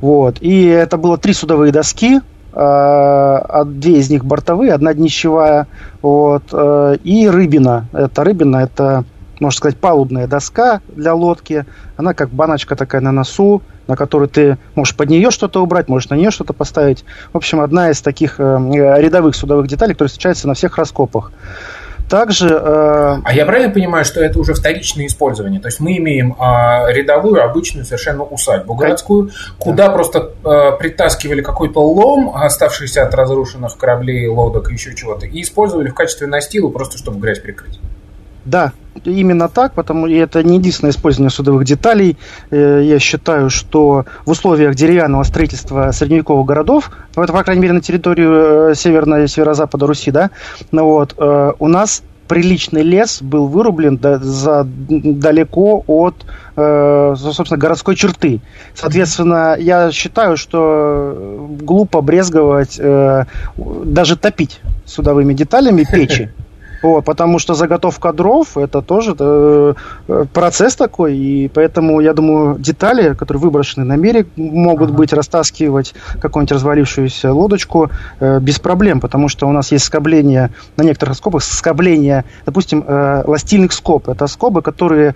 Вот. 0.00 0.38
И 0.40 0.64
это 0.64 0.96
было 0.96 1.18
три 1.18 1.32
судовые 1.32 1.72
доски, 1.72 2.20
а 2.56 3.64
две 3.64 3.98
из 3.98 4.10
них 4.10 4.24
бортовые, 4.24 4.74
одна 4.74 4.94
днищевая, 4.94 5.66
вот, 6.02 6.44
э, 6.52 6.96
и 7.02 7.28
рыбина. 7.28 7.88
Это 7.92 8.22
рыбина, 8.22 8.58
это 8.58 9.04
можно 9.40 9.56
сказать, 9.56 9.76
палубная 9.78 10.26
доска 10.26 10.80
для 10.88 11.14
лодки. 11.14 11.64
Она 11.96 12.14
как 12.14 12.30
баночка 12.30 12.76
такая 12.76 13.00
на 13.00 13.12
носу, 13.12 13.62
на 13.86 13.96
которую 13.96 14.28
ты 14.28 14.58
можешь 14.74 14.96
под 14.96 15.10
нее 15.10 15.30
что-то 15.30 15.62
убрать, 15.62 15.88
можешь 15.88 16.08
на 16.10 16.14
нее 16.14 16.30
что-то 16.30 16.52
поставить. 16.52 17.04
В 17.32 17.36
общем, 17.36 17.60
одна 17.60 17.90
из 17.90 18.00
таких 18.00 18.36
э, 18.38 18.42
рядовых 18.42 19.34
судовых 19.36 19.68
деталей, 19.68 19.92
которая 19.92 20.08
встречается 20.08 20.48
на 20.48 20.54
всех 20.54 20.76
раскопах. 20.78 21.32
Также... 22.08 22.48
Э... 22.48 23.16
А 23.24 23.32
я 23.32 23.46
правильно 23.46 23.72
понимаю, 23.72 24.04
что 24.04 24.22
это 24.22 24.38
уже 24.38 24.52
вторичное 24.52 25.06
использование? 25.06 25.60
То 25.60 25.68
есть 25.68 25.80
мы 25.80 25.96
имеем 25.96 26.32
э, 26.32 26.92
рядовую, 26.92 27.42
обычную 27.42 27.84
совершенно 27.84 28.24
усадьбу 28.24 28.74
городскую, 28.74 29.30
куда 29.58 29.86
да. 29.86 29.92
просто 29.92 30.30
э, 30.44 30.78
притаскивали 30.78 31.40
какой-то 31.40 31.80
лом, 31.80 32.36
оставшийся 32.36 33.04
от 33.06 33.14
разрушенных 33.14 33.76
кораблей, 33.78 34.28
лодок 34.28 34.70
и 34.70 34.74
еще 34.74 34.94
чего-то, 34.94 35.26
и 35.26 35.40
использовали 35.40 35.88
в 35.88 35.94
качестве 35.94 36.26
настила 36.26 36.68
просто, 36.68 36.98
чтобы 36.98 37.20
грязь 37.20 37.40
прикрыть. 37.40 37.80
Да, 38.44 38.72
именно 39.04 39.48
так, 39.48 39.72
потому 39.72 40.06
и 40.06 40.14
это 40.14 40.42
не 40.42 40.56
единственное 40.56 40.92
использование 40.92 41.30
судовых 41.30 41.64
деталей. 41.64 42.16
Э, 42.50 42.80
я 42.82 42.98
считаю, 42.98 43.50
что 43.50 44.04
в 44.24 44.30
условиях 44.30 44.74
деревянного 44.74 45.22
строительства 45.24 45.90
средневековых 45.92 46.46
городов, 46.46 46.90
ну, 47.16 47.22
это, 47.22 47.32
по 47.32 47.42
крайней 47.42 47.62
мере, 47.62 47.74
на 47.74 47.80
территории 47.80 48.70
э, 48.70 48.74
северной 48.74 49.24
и 49.24 49.28
северо-запада 49.28 49.86
Руси, 49.86 50.10
да, 50.10 50.30
ну, 50.70 50.84
вот, 50.84 51.14
э, 51.16 51.52
у 51.58 51.68
нас 51.68 52.02
приличный 52.28 52.82
лес 52.82 53.20
был 53.20 53.48
вырублен 53.48 54.00
за, 54.00 54.64
далеко 54.64 55.84
от, 55.86 56.24
собственно, 56.56 57.58
городской 57.58 57.96
черты. 57.96 58.40
Соответственно, 58.74 59.56
я 59.58 59.92
считаю, 59.92 60.38
что 60.38 61.46
глупо 61.60 62.00
брезговать, 62.00 62.80
даже 62.80 64.16
топить 64.16 64.62
судовыми 64.86 65.34
деталями 65.34 65.84
печи. 65.84 66.30
Вот, 66.84 67.02
потому 67.02 67.38
что 67.38 67.54
заготовка 67.54 68.12
дров 68.12 68.58
это 68.58 68.82
тоже 68.82 69.16
э, 69.18 69.74
процесс 70.34 70.76
такой, 70.76 71.16
и 71.16 71.48
поэтому, 71.48 72.00
я 72.00 72.12
думаю, 72.12 72.58
детали, 72.58 73.14
которые 73.14 73.40
выброшены 73.40 73.86
на 73.86 73.96
берег, 73.96 74.28
могут 74.36 74.90
ага. 74.90 74.98
быть 74.98 75.14
растаскивать 75.14 75.94
какую-нибудь 76.20 76.52
развалившуюся 76.52 77.32
лодочку 77.32 77.90
э, 78.20 78.38
без 78.38 78.58
проблем, 78.58 79.00
потому 79.00 79.28
что 79.30 79.48
у 79.48 79.52
нас 79.52 79.72
есть 79.72 79.86
скобление 79.86 80.50
на 80.76 80.82
некоторых 80.82 81.16
скобах, 81.16 81.42
скобление, 81.42 82.26
допустим, 82.44 82.84
э, 82.86 83.22
ластильных 83.26 83.72
скоб. 83.72 84.10
Это 84.10 84.26
скобы, 84.26 84.60
которые 84.60 85.14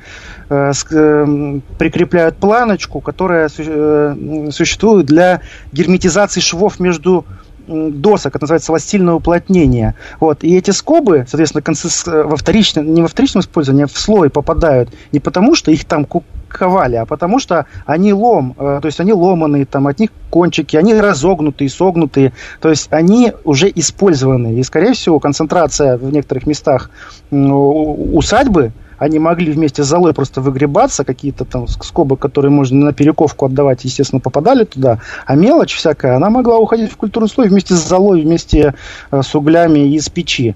э, 0.49 0.73
с, 0.73 0.87
э, 0.91 1.61
прикрепляют 1.79 2.39
планочку, 2.39 3.03
которая 3.03 3.51
э, 3.59 4.49
существует 4.53 5.05
для 5.05 5.43
герметизации 5.73 6.41
швов 6.41 6.81
между 6.81 7.27
досок, 7.69 8.37
это 8.37 8.45
называется 8.45 8.73
ластильное 8.73 9.15
уплотнение. 9.15 9.95
Вот. 10.21 10.43
И 10.43 10.57
эти 10.57 10.71
скобы, 10.71 11.27
соответственно, 11.29 12.25
во 12.25 12.37
вторичном, 12.37 12.93
не 12.95 13.03
во 13.03 13.09
вторичном 13.09 13.43
использовании, 13.43 13.85
а 13.85 13.87
в 13.87 13.99
слой 13.99 14.31
попадают 14.31 14.91
не 15.13 15.21
потому, 15.21 15.55
что 15.55 15.71
их 15.71 15.85
там 15.85 16.07
ковали, 16.49 16.97
а 16.97 17.05
потому 17.05 17.39
что 17.39 17.67
они 17.85 18.13
лом, 18.13 18.55
э, 18.59 18.79
то 18.81 18.87
есть 18.87 19.01
они 19.01 19.13
ломаные, 19.13 19.67
там 19.67 19.87
от 19.87 19.99
них 19.99 20.11
кончики, 20.31 20.77
они 20.77 20.95
разогнутые, 20.95 21.69
согнутые, 21.69 22.33
то 22.61 22.71
есть 22.71 22.89
они 22.91 23.33
уже 23.45 23.71
использованы. 23.75 24.55
И, 24.55 24.63
скорее 24.63 24.95
всего, 24.95 25.21
концентрация 25.21 25.99
в 25.99 26.11
некоторых 26.11 26.47
местах 26.47 26.91
усадьбы– 27.31 28.73
они 28.99 29.19
могли 29.19 29.53
вместе 29.53 29.83
с 29.83 29.87
золой 29.87 30.13
просто 30.13 30.41
выгребаться, 30.41 31.05
какие-то 31.05 31.45
там 31.45 31.69
скобы, 31.69 32.17
которые 32.17 32.51
можно 32.51 32.87
на 32.87 32.93
перековку 32.93 33.47
отдавать, 33.47 33.85
естественно, 33.85 34.21
попадали 34.21 34.65
туда, 34.65 35.01
а 35.27 35.35
мелочь 35.35 35.75
всякая, 35.75 36.17
она 36.17 36.31
могла 36.31 36.59
уходить 36.59 36.93
в 36.93 36.97
культурный 36.97 37.29
слой 37.29 37.49
вместе 37.49 37.75
с 37.75 37.89
золой, 37.89 38.23
вместе 38.23 38.75
э, 39.11 39.23
с 39.23 39.35
углями 39.35 39.95
из 39.95 40.09
печи. 40.09 40.55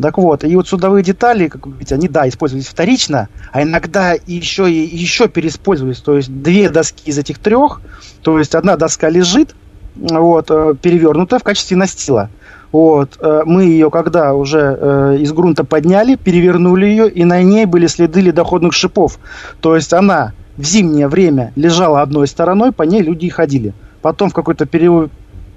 Так 0.00 0.18
вот, 0.18 0.44
и 0.44 0.54
вот 0.56 0.68
судовые 0.68 1.02
детали, 1.02 1.48
как 1.48 1.66
вы 1.66 1.72
видите, 1.72 1.94
они, 1.94 2.08
да, 2.08 2.28
использовались 2.28 2.68
вторично, 2.68 3.28
а 3.52 3.62
иногда 3.62 4.14
еще 4.26 4.70
и 4.70 4.96
еще 4.96 5.28
переиспользовались, 5.28 6.00
то 6.00 6.16
есть 6.16 6.30
две 6.42 6.68
доски 6.70 7.10
из 7.10 7.18
этих 7.18 7.38
трех, 7.38 7.80
то 8.22 8.38
есть 8.38 8.54
одна 8.54 8.76
доска 8.76 9.08
лежит, 9.08 9.54
вот, 9.96 10.50
э, 10.50 10.74
перевернутая 10.80 11.40
в 11.40 11.44
качестве 11.44 11.76
настила. 11.76 12.30
Вот. 12.72 13.18
Э, 13.20 13.42
мы 13.44 13.64
ее, 13.64 13.90
когда 13.90 14.34
уже 14.34 14.78
э, 14.80 15.16
из 15.20 15.32
грунта 15.32 15.64
подняли, 15.64 16.16
перевернули 16.16 16.86
ее, 16.86 17.10
и 17.10 17.24
на 17.24 17.42
ней 17.42 17.66
были 17.66 17.86
следы 17.86 18.20
ледоходных 18.20 18.72
шипов. 18.72 19.18
То 19.60 19.74
есть 19.74 19.92
она 19.92 20.32
в 20.56 20.64
зимнее 20.64 21.08
время 21.08 21.52
лежала 21.56 22.02
одной 22.02 22.26
стороной, 22.26 22.72
по 22.72 22.82
ней 22.82 23.02
люди 23.02 23.26
и 23.26 23.30
ходили. 23.30 23.74
Потом 24.02 24.30
в 24.30 24.34
какой-то 24.34 24.66
период, 24.66 25.10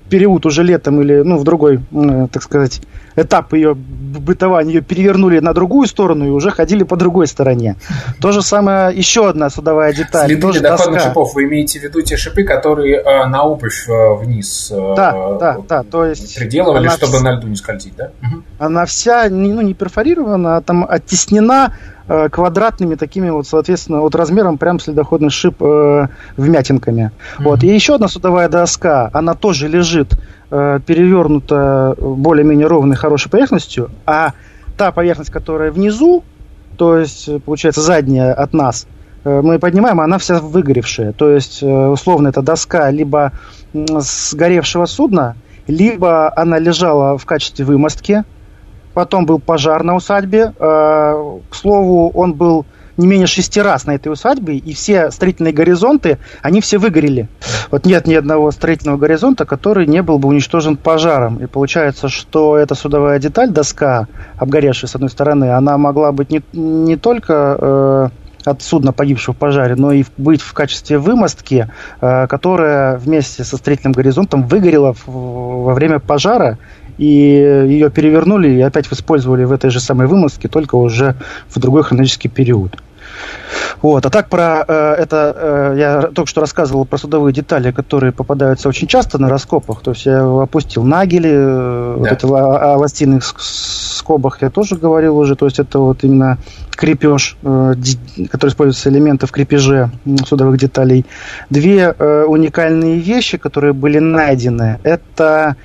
период 0.10 0.46
уже 0.46 0.64
летом 0.64 1.02
или 1.02 1.22
ну, 1.22 1.38
в 1.38 1.44
другой, 1.44 1.80
э, 1.92 2.28
так 2.32 2.44
сказать, 2.44 2.82
этап 3.16 3.54
ее 3.54 3.74
бытования, 3.76 4.76
ее 4.76 4.82
перевернули 4.82 5.40
на 5.40 5.54
другую 5.54 5.88
сторону 5.88 6.26
и 6.26 6.30
уже 6.30 6.52
ходили 6.52 6.84
по 6.84 6.96
другой 6.96 7.28
стороне. 7.28 7.76
То 8.20 8.32
же 8.32 8.42
самое, 8.42 8.96
еще 8.96 9.30
одна 9.30 9.50
судовая 9.50 9.94
деталь. 9.94 10.28
Следы 10.28 10.42
тоже 10.42 10.60
доска. 10.62 11.00
шипов, 11.00 11.34
вы 11.36 11.46
имеете 11.46 11.80
в 11.80 11.84
виду 11.84 12.02
те 12.02 12.18
шипы, 12.18 12.44
которые 12.44 12.98
э, 12.98 13.26
на 13.28 13.44
обувь 13.44 13.88
э, 13.88 14.14
вниз 14.16 14.72
э, 14.72 14.94
да, 14.96 15.38
да, 15.40 15.58
да, 15.68 15.84
то 15.84 16.06
есть 16.06 16.36
приделывали, 16.36 16.88
чтобы 16.90 17.14
вся, 17.14 17.24
на 17.24 17.32
льду 17.34 17.48
не 17.48 17.56
скользить, 17.56 17.96
да? 17.96 18.12
Она 18.60 18.86
вся, 18.86 19.28
ну, 19.30 19.62
не 19.62 19.74
перфорирована, 19.74 20.58
а 20.58 20.62
там 20.62 20.86
оттеснена 20.88 21.74
Э, 21.74 21.93
квадратными 22.08 22.96
такими 22.96 23.30
вот, 23.30 23.48
соответственно, 23.48 24.02
вот 24.02 24.16
размером 24.16 24.58
прям 24.58 24.80
следоходный 24.80 25.30
шип 25.30 25.62
э, 25.62 26.08
вмятинками. 26.38 27.12
Mm-hmm. 27.12 27.44
Вот. 27.44 27.64
И 27.64 27.68
еще 27.68 27.96
одна 27.96 28.08
судовая 28.08 28.50
доска, 28.50 29.10
она 29.14 29.34
тоже 29.34 29.68
лежит 29.68 30.14
э, 30.52 30.80
перевернута 30.86 31.96
более-менее 31.98 32.68
ровной, 32.68 32.96
хорошей 32.96 33.30
поверхностью, 33.30 33.90
а 34.06 34.34
та 34.78 34.92
поверхность, 34.92 35.32
которая 35.32 35.72
внизу, 35.72 36.24
то 36.78 36.98
есть, 36.98 37.30
получается, 37.44 37.82
задняя 37.82 38.34
от 38.34 38.54
нас, 38.54 38.88
э, 39.24 39.42
мы 39.42 39.60
поднимаем, 39.60 40.02
она 40.02 40.18
вся 40.18 40.40
выгоревшая. 40.40 41.14
То 41.14 41.30
есть, 41.30 41.64
э, 41.64 41.88
условно, 41.88 42.30
это 42.30 42.42
доска 42.42 42.90
либо 42.92 43.32
сгоревшего 43.74 44.86
судна, 44.86 45.36
либо 45.68 46.34
она 46.36 46.60
лежала 46.60 47.18
в 47.18 47.26
качестве 47.26 47.66
вымостки, 47.66 48.24
Потом 48.94 49.26
был 49.26 49.40
пожар 49.40 49.84
на 49.84 49.96
усадьбе. 49.96 50.54
Э, 50.60 51.40
к 51.50 51.56
слову, 51.56 52.10
он 52.12 52.34
был 52.34 52.66
не 52.98 53.08
менее 53.08 53.28
шести 53.28 53.62
раз 53.62 53.86
на 53.86 53.96
этой 53.96 54.12
усадьбе, 54.12 54.58
и 54.58 54.74
все 54.74 55.10
строительные 55.12 55.54
горизонты, 55.54 56.20
они 56.42 56.62
все 56.62 56.78
выгорели. 56.78 57.28
Вот 57.72 57.86
нет 57.86 58.06
ни 58.06 58.14
одного 58.14 58.52
строительного 58.52 58.98
горизонта, 58.98 59.46
который 59.46 59.88
не 59.88 60.02
был 60.04 60.20
бы 60.20 60.30
уничтожен 60.30 60.78
пожаром. 60.78 61.38
И 61.38 61.48
получается, 61.48 62.08
что 62.08 62.58
эта 62.58 62.76
судовая 62.76 63.20
деталь, 63.20 63.50
доска, 63.50 64.08
обгоревшая 64.38 64.90
с 64.90 64.96
одной 64.96 65.10
стороны, 65.10 65.52
она 65.52 65.78
могла 65.78 66.12
быть 66.12 66.30
не, 66.30 66.44
не 66.54 66.98
только 66.98 67.58
э, 67.60 68.10
от 68.46 68.62
судна, 68.62 68.92
погибшего 68.92 69.34
в 69.34 69.38
пожаре, 69.38 69.76
но 69.76 69.92
и 69.92 70.04
быть 70.18 70.42
в 70.42 70.54
качестве 70.54 70.98
вымостки, 70.98 71.70
э, 72.02 72.28
которая 72.28 72.98
вместе 72.98 73.44
со 73.44 73.58
строительным 73.58 73.94
горизонтом 73.94 74.44
выгорела 74.44 74.94
в, 74.94 75.08
во 75.08 75.74
время 75.74 76.00
пожара 76.00 76.58
и 76.98 77.06
ее 77.06 77.90
перевернули 77.90 78.50
и 78.50 78.62
опять 78.62 78.92
использовали 78.92 79.44
в 79.44 79.52
этой 79.52 79.70
же 79.70 79.80
самой 79.80 80.08
вымостке, 80.08 80.48
только 80.48 80.76
уже 80.76 81.16
в 81.50 81.60
другой 81.60 81.84
хронологический 81.84 82.30
период. 82.30 82.78
Вот. 83.82 84.06
А 84.06 84.10
так 84.10 84.30
про 84.30 84.64
э, 84.68 84.96
это 85.00 85.36
э, 85.36 85.76
я 85.78 86.02
только 86.04 86.30
что 86.30 86.42
рассказывал 86.42 86.86
про 86.86 86.98
судовые 86.98 87.34
детали, 87.34 87.72
которые 87.72 88.12
попадаются 88.12 88.70
очень 88.70 88.88
часто 88.88 89.18
на 89.18 89.30
раскопах. 89.30 89.82
То 89.82 89.92
есть 89.92 90.06
я 90.06 90.24
опустил 90.24 90.84
нагели, 90.84 91.32
э, 91.32 91.96
да. 91.96 92.00
вот 92.00 92.12
эти 92.12 92.26
о, 92.26 92.74
о 92.74 92.78
ластинных 92.78 93.24
скобах 93.40 94.42
я 94.42 94.50
тоже 94.50 94.78
говорил 94.78 95.18
уже. 95.18 95.36
То 95.36 95.46
есть 95.46 95.60
это 95.60 95.80
вот 95.80 96.04
именно 96.04 96.38
крепеж, 96.72 97.38
э, 97.44 97.74
который 98.32 98.52
используется 98.52 98.90
элементы 98.90 99.28
в 99.28 99.32
крепеже 99.32 99.92
судовых 100.26 100.58
деталей. 100.58 101.06
Две 101.50 101.94
э, 101.98 102.24
уникальные 102.26 103.00
вещи, 103.00 103.38
которые 103.38 103.74
были 103.74 104.00
найдены, 104.00 104.80
это 104.84 105.56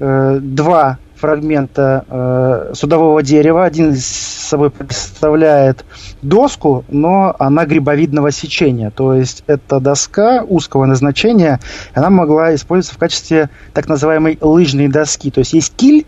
Э, 0.00 0.38
два 0.40 0.98
фрагмента 1.20 2.04
э, 2.08 2.72
судового 2.74 3.22
дерева. 3.22 3.64
Один 3.64 3.90
из 3.90 4.06
собой 4.06 4.70
представляет 4.70 5.84
доску, 6.22 6.84
но 6.88 7.34
она 7.38 7.66
грибовидного 7.66 8.30
сечения. 8.30 8.90
То 8.90 9.14
есть 9.14 9.44
это 9.46 9.80
доска 9.80 10.42
узкого 10.46 10.86
назначения, 10.86 11.60
она 11.94 12.10
могла 12.10 12.54
использоваться 12.54 12.94
в 12.94 12.98
качестве 12.98 13.50
так 13.74 13.88
называемой 13.88 14.38
лыжной 14.40 14.88
доски. 14.88 15.30
То 15.30 15.40
есть 15.40 15.52
есть 15.52 15.74
киль, 15.76 16.06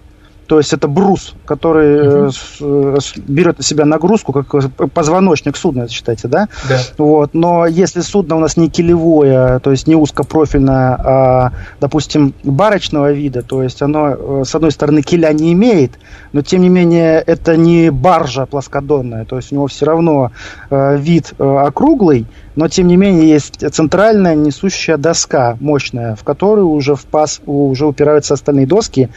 то 0.53 0.59
есть 0.59 0.75
это 0.75 0.87
брус, 0.87 1.35
который 1.47 2.27
угу. 2.27 2.99
берет 3.27 3.57
на 3.57 3.65
себя 3.65 3.87
нагрузку, 3.87 4.35
как 4.35 4.71
позвоночник 4.93 5.57
судна, 5.57 5.89
считайте, 5.89 6.29
да? 6.29 6.49
Да. 6.69 6.79
Вот. 6.99 7.33
Но 7.33 7.65
если 7.65 8.03
судно 8.03 8.37
у 8.37 8.39
нас 8.39 8.59
не 8.59 8.69
килевое, 8.69 9.61
то 9.61 9.71
есть 9.71 9.87
не 9.87 9.97
узкопрофильное, 9.97 10.95
а, 11.03 11.53
допустим, 11.81 12.35
барочного 12.45 13.13
вида, 13.13 13.41
то 13.41 13.63
есть 13.63 13.81
оно, 13.81 14.11
э, 14.11 14.43
с 14.45 14.55
одной 14.55 14.73
стороны, 14.73 15.01
киля 15.01 15.33
не 15.33 15.55
имеет, 15.55 15.93
но 16.35 16.43
тем 16.43 16.61
не 16.61 16.69
менее 16.69 17.23
это 17.27 17.57
не 17.57 17.91
баржа 17.91 18.45
плоскодонная, 18.45 19.25
то 19.25 19.37
есть 19.37 19.53
у 19.53 19.55
него 19.55 19.69
все 19.69 19.87
равно 19.87 20.33
э, 20.69 20.99
вид 20.99 21.33
округлый, 21.39 22.27
но 22.55 22.69
тем 22.69 22.87
не 22.87 22.97
менее 22.97 23.29
есть 23.29 23.65
центральная 23.73 24.35
несущая 24.35 24.97
доска 24.97 25.57
мощная, 25.61 26.17
в 26.17 26.25
которую 26.25 26.69
уже 26.69 26.95
в 26.95 27.05
паз 27.05 27.41
уже 27.47 27.87
упираются 27.87 28.35
остальные 28.35 28.67
доски. 28.67 29.09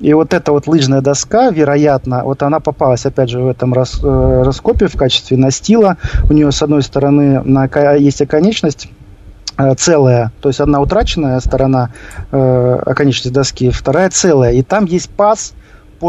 И 0.00 0.12
вот 0.14 0.34
эта 0.34 0.52
вот 0.52 0.66
лыжная 0.66 1.00
доска, 1.00 1.50
вероятно, 1.50 2.24
вот 2.24 2.42
она 2.42 2.60
попалась 2.60 3.04
опять 3.06 3.28
же 3.28 3.40
в 3.40 3.48
этом 3.48 3.74
рас, 3.74 4.00
э, 4.02 4.42
раскопе 4.44 4.86
в 4.86 4.96
качестве 4.96 5.36
настила. 5.36 5.96
У 6.28 6.32
нее 6.32 6.50
с 6.50 6.62
одной 6.62 6.82
стороны 6.82 7.42
на, 7.42 7.66
есть 7.94 8.22
оконечность 8.22 8.88
э, 9.56 9.74
целая, 9.74 10.32
то 10.40 10.48
есть 10.48 10.60
одна 10.60 10.80
утраченная 10.80 11.40
сторона 11.40 11.90
э, 12.30 12.78
оконечности 12.86 13.28
доски, 13.28 13.70
вторая 13.70 14.10
целая. 14.10 14.52
И 14.52 14.62
там 14.62 14.86
есть 14.86 15.10
паз, 15.10 15.54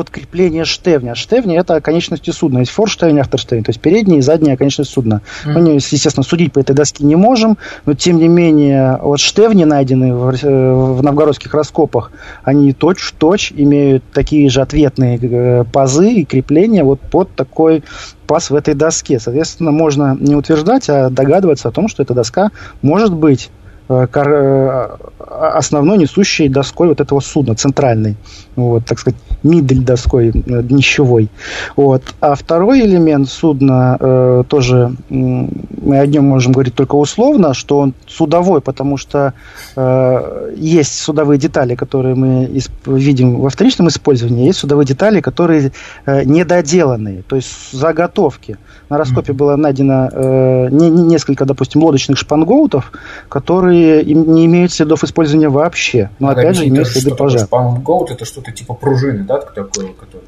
крепление 0.09 0.65
штевня. 0.65 1.15
Штевни 1.15 1.57
это 1.57 1.81
конечности 1.81 2.31
судна. 2.31 2.59
Есть 2.59 2.71
форштевень, 2.71 3.19
ахтерштевень, 3.19 3.63
то 3.63 3.69
есть 3.69 3.81
передняя 3.81 4.19
и 4.19 4.21
задняя 4.21 4.57
конечность 4.57 4.91
судна. 4.91 5.21
Mm-hmm. 5.45 5.51
Мы, 5.53 5.69
естественно, 5.75 6.23
судить 6.23 6.53
по 6.53 6.59
этой 6.59 6.75
доске 6.75 7.03
не 7.03 7.15
можем, 7.15 7.57
но 7.85 7.93
тем 7.93 8.17
не 8.17 8.27
менее, 8.27 8.99
вот 9.01 9.19
штевни, 9.19 9.63
найденные 9.63 10.13
в, 10.13 10.29
э, 10.29 10.73
в 10.73 11.03
новгородских 11.03 11.53
раскопах, 11.53 12.11
они 12.43 12.73
точь-в-точь 12.73 13.53
имеют 13.55 14.03
такие 14.13 14.49
же 14.49 14.61
ответные 14.61 15.19
э, 15.21 15.63
пазы 15.71 16.11
и 16.11 16.25
крепления 16.25 16.83
вот 16.83 16.99
под 16.99 17.33
такой 17.35 17.83
паз 18.29 18.51
в 18.51 18.55
этой 18.55 18.75
доске. 18.75 19.19
Соответственно, 19.19 19.71
можно 19.71 20.15
не 20.19 20.35
утверждать, 20.35 20.87
а 20.87 21.09
догадываться 21.09 21.69
о 21.69 21.71
том, 21.71 21.87
что 21.87 22.03
эта 22.03 22.13
доска 22.13 22.51
может 22.83 23.11
быть 23.11 23.49
основной 23.89 25.97
несущей 25.97 26.47
доской 26.47 26.89
вот 26.89 27.01
этого 27.01 27.19
судна, 27.21 27.55
центральной, 27.55 28.15
вот, 28.55 28.85
так 28.85 28.99
сказать, 28.99 29.19
мидель 29.41 29.79
доской, 29.79 30.29
э, 30.29 30.63
днищевой. 30.63 31.29
Вот. 31.75 32.03
А 32.19 32.35
второй 32.35 32.81
элемент 32.81 33.29
судна 33.29 33.97
э, 33.99 34.43
тоже, 34.47 34.93
мы 35.09 35.99
о 35.99 36.05
нем 36.05 36.25
можем 36.25 36.51
говорить 36.51 36.75
только 36.75 36.95
условно, 36.95 37.53
что 37.53 37.79
он 37.79 37.93
судовой, 38.05 38.61
потому 38.61 38.97
что 38.97 39.33
э, 39.75 40.53
есть 40.57 40.99
судовые 40.99 41.39
детали, 41.39 41.75
которые 41.75 42.15
мы 42.15 42.61
видим 42.85 43.39
во 43.39 43.49
вторичном 43.49 43.87
использовании, 43.87 44.47
есть 44.47 44.59
судовые 44.59 44.85
детали, 44.85 45.21
которые 45.21 45.71
э, 46.05 46.23
недоделанные, 46.25 47.23
то 47.27 47.35
есть 47.35 47.71
заготовки. 47.71 48.57
На 48.89 48.97
раскопе 48.97 49.31
mm-hmm. 49.31 49.35
было 49.35 49.55
найдено 49.55 50.09
э, 50.11 50.67
не, 50.71 50.89
не 50.89 51.03
несколько, 51.03 51.45
допустим, 51.45 51.83
лодочных 51.83 52.17
шпангоутов, 52.17 52.91
которые 53.29 53.78
не 54.03 54.45
имеют 54.45 54.71
следов 54.71 55.03
использования 55.03 55.49
вообще. 55.49 56.09
Но 56.19 56.29
опять 56.29 56.55
же 56.57 56.67
имеют 56.67 56.87
следы 56.87 57.15
пожара. 57.15 57.45
Шпангоут 57.45 58.11
это 58.11 58.25
что-то 58.25 58.51
типа 58.51 58.73
пружины, 58.73 59.23
да, 59.23 59.39
такое, 59.39 59.89
которое 59.93 60.23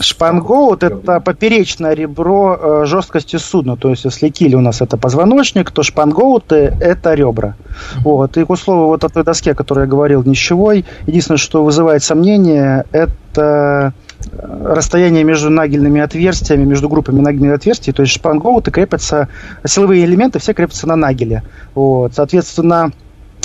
Шпангоут– 0.00 0.82
это 0.84 1.20
поперечное 1.20 1.92
ребро 1.92 2.58
э, 2.60 2.84
жесткости 2.86 3.36
судна. 3.36 3.76
То 3.76 3.90
есть, 3.90 4.04
если 4.04 4.30
киль 4.30 4.54
у 4.54 4.60
нас 4.60 4.80
это 4.80 4.96
позвоночник, 4.96 5.70
то 5.70 5.82
шпангоуты– 5.82 6.74
это 6.80 7.14
ребра. 7.14 7.56
Вот. 8.02 8.36
И, 8.36 8.44
к 8.44 8.56
слову, 8.56 8.86
вот 8.86 9.04
о 9.04 9.08
той 9.08 9.22
доске, 9.22 9.52
о 9.52 9.54
которой 9.54 9.80
я 9.80 9.86
говорил, 9.86 10.22
нищевой, 10.22 10.84
единственное, 11.06 11.38
что 11.38 11.62
вызывает 11.62 12.02
сомнение, 12.02 12.84
это 12.92 13.92
расстояние 14.32 15.24
между 15.24 15.50
нагельными 15.50 16.00
отверстиями, 16.00 16.64
между 16.64 16.88
группами 16.88 17.20
нагельных 17.20 17.54
отверстий, 17.54 17.92
то 17.92 18.02
есть 18.02 18.14
шпангоуты 18.14 18.70
крепятся, 18.70 19.28
силовые 19.64 20.04
элементы 20.04 20.38
все 20.38 20.54
крепятся 20.54 20.86
на 20.86 20.96
нагеле. 20.96 21.42
Вот. 21.74 22.14
Соответственно, 22.14 22.92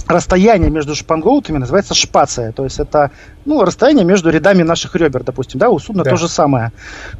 расстояние 0.07 0.69
между 0.69 0.95
шпангоутами 0.95 1.57
называется 1.57 1.93
шпация. 1.93 2.51
То 2.51 2.63
есть 2.63 2.79
это 2.79 3.11
ну, 3.45 3.63
расстояние 3.63 4.05
между 4.05 4.29
рядами 4.29 4.63
наших 4.63 4.95
ребер, 4.95 5.23
допустим, 5.23 5.59
да, 5.59 5.69
у 5.69 5.79
судна 5.79 6.03
да. 6.03 6.11
то 6.11 6.17
же 6.17 6.27
самое. 6.27 6.71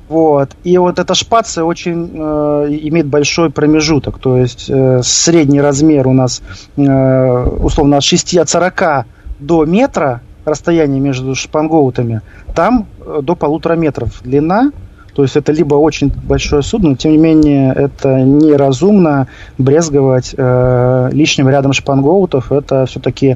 Вот. 0.07 0.51
И 0.63 0.77
вот 0.77 0.99
эта 0.99 1.13
шпация 1.13 1.63
очень 1.63 2.11
э, 2.13 2.67
имеет 2.83 3.07
большой 3.07 3.49
промежуток. 3.49 4.19
То 4.19 4.37
есть 4.37 4.69
э, 4.69 5.01
средний 5.03 5.61
размер 5.61 6.07
у 6.07 6.13
нас 6.13 6.41
э, 6.77 7.43
условно 7.61 7.97
от 7.97 8.03
6 8.03 8.37
от 8.37 8.49
40 8.49 9.05
до 9.39 9.65
метра 9.65 10.21
расстояние 10.45 11.01
между 11.01 11.35
шпангоутами, 11.35 12.21
там 12.55 12.87
до 13.21 13.35
полутора 13.35 13.75
метров 13.75 14.21
длина. 14.23 14.71
То 15.17 15.23
есть 15.23 15.35
это 15.35 15.51
либо 15.51 15.73
очень 15.73 16.11
большое 16.11 16.61
судно, 16.61 16.91
но 16.91 16.95
тем 16.95 17.11
не 17.11 17.17
менее 17.17 17.73
это 17.73 18.21
неразумно 18.21 19.27
брезговать 19.57 20.35
э, 20.37 21.09
лишним 21.11 21.49
рядом 21.49 21.73
шпангоутов. 21.73 22.51
Это 22.51 22.85
все-таки 22.85 23.35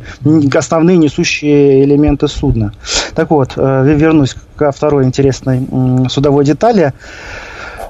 основные 0.54 0.98
несущие 0.98 1.84
элементы 1.84 2.28
судна. 2.28 2.74
Так 3.16 3.31
вот, 3.31 3.53
э, 3.55 3.84
вернусь 3.96 4.36
ко 4.55 4.72
второй 4.72 5.05
интересной 5.05 5.68
э, 5.72 6.10
судовой 6.10 6.46
детали. 6.46 6.94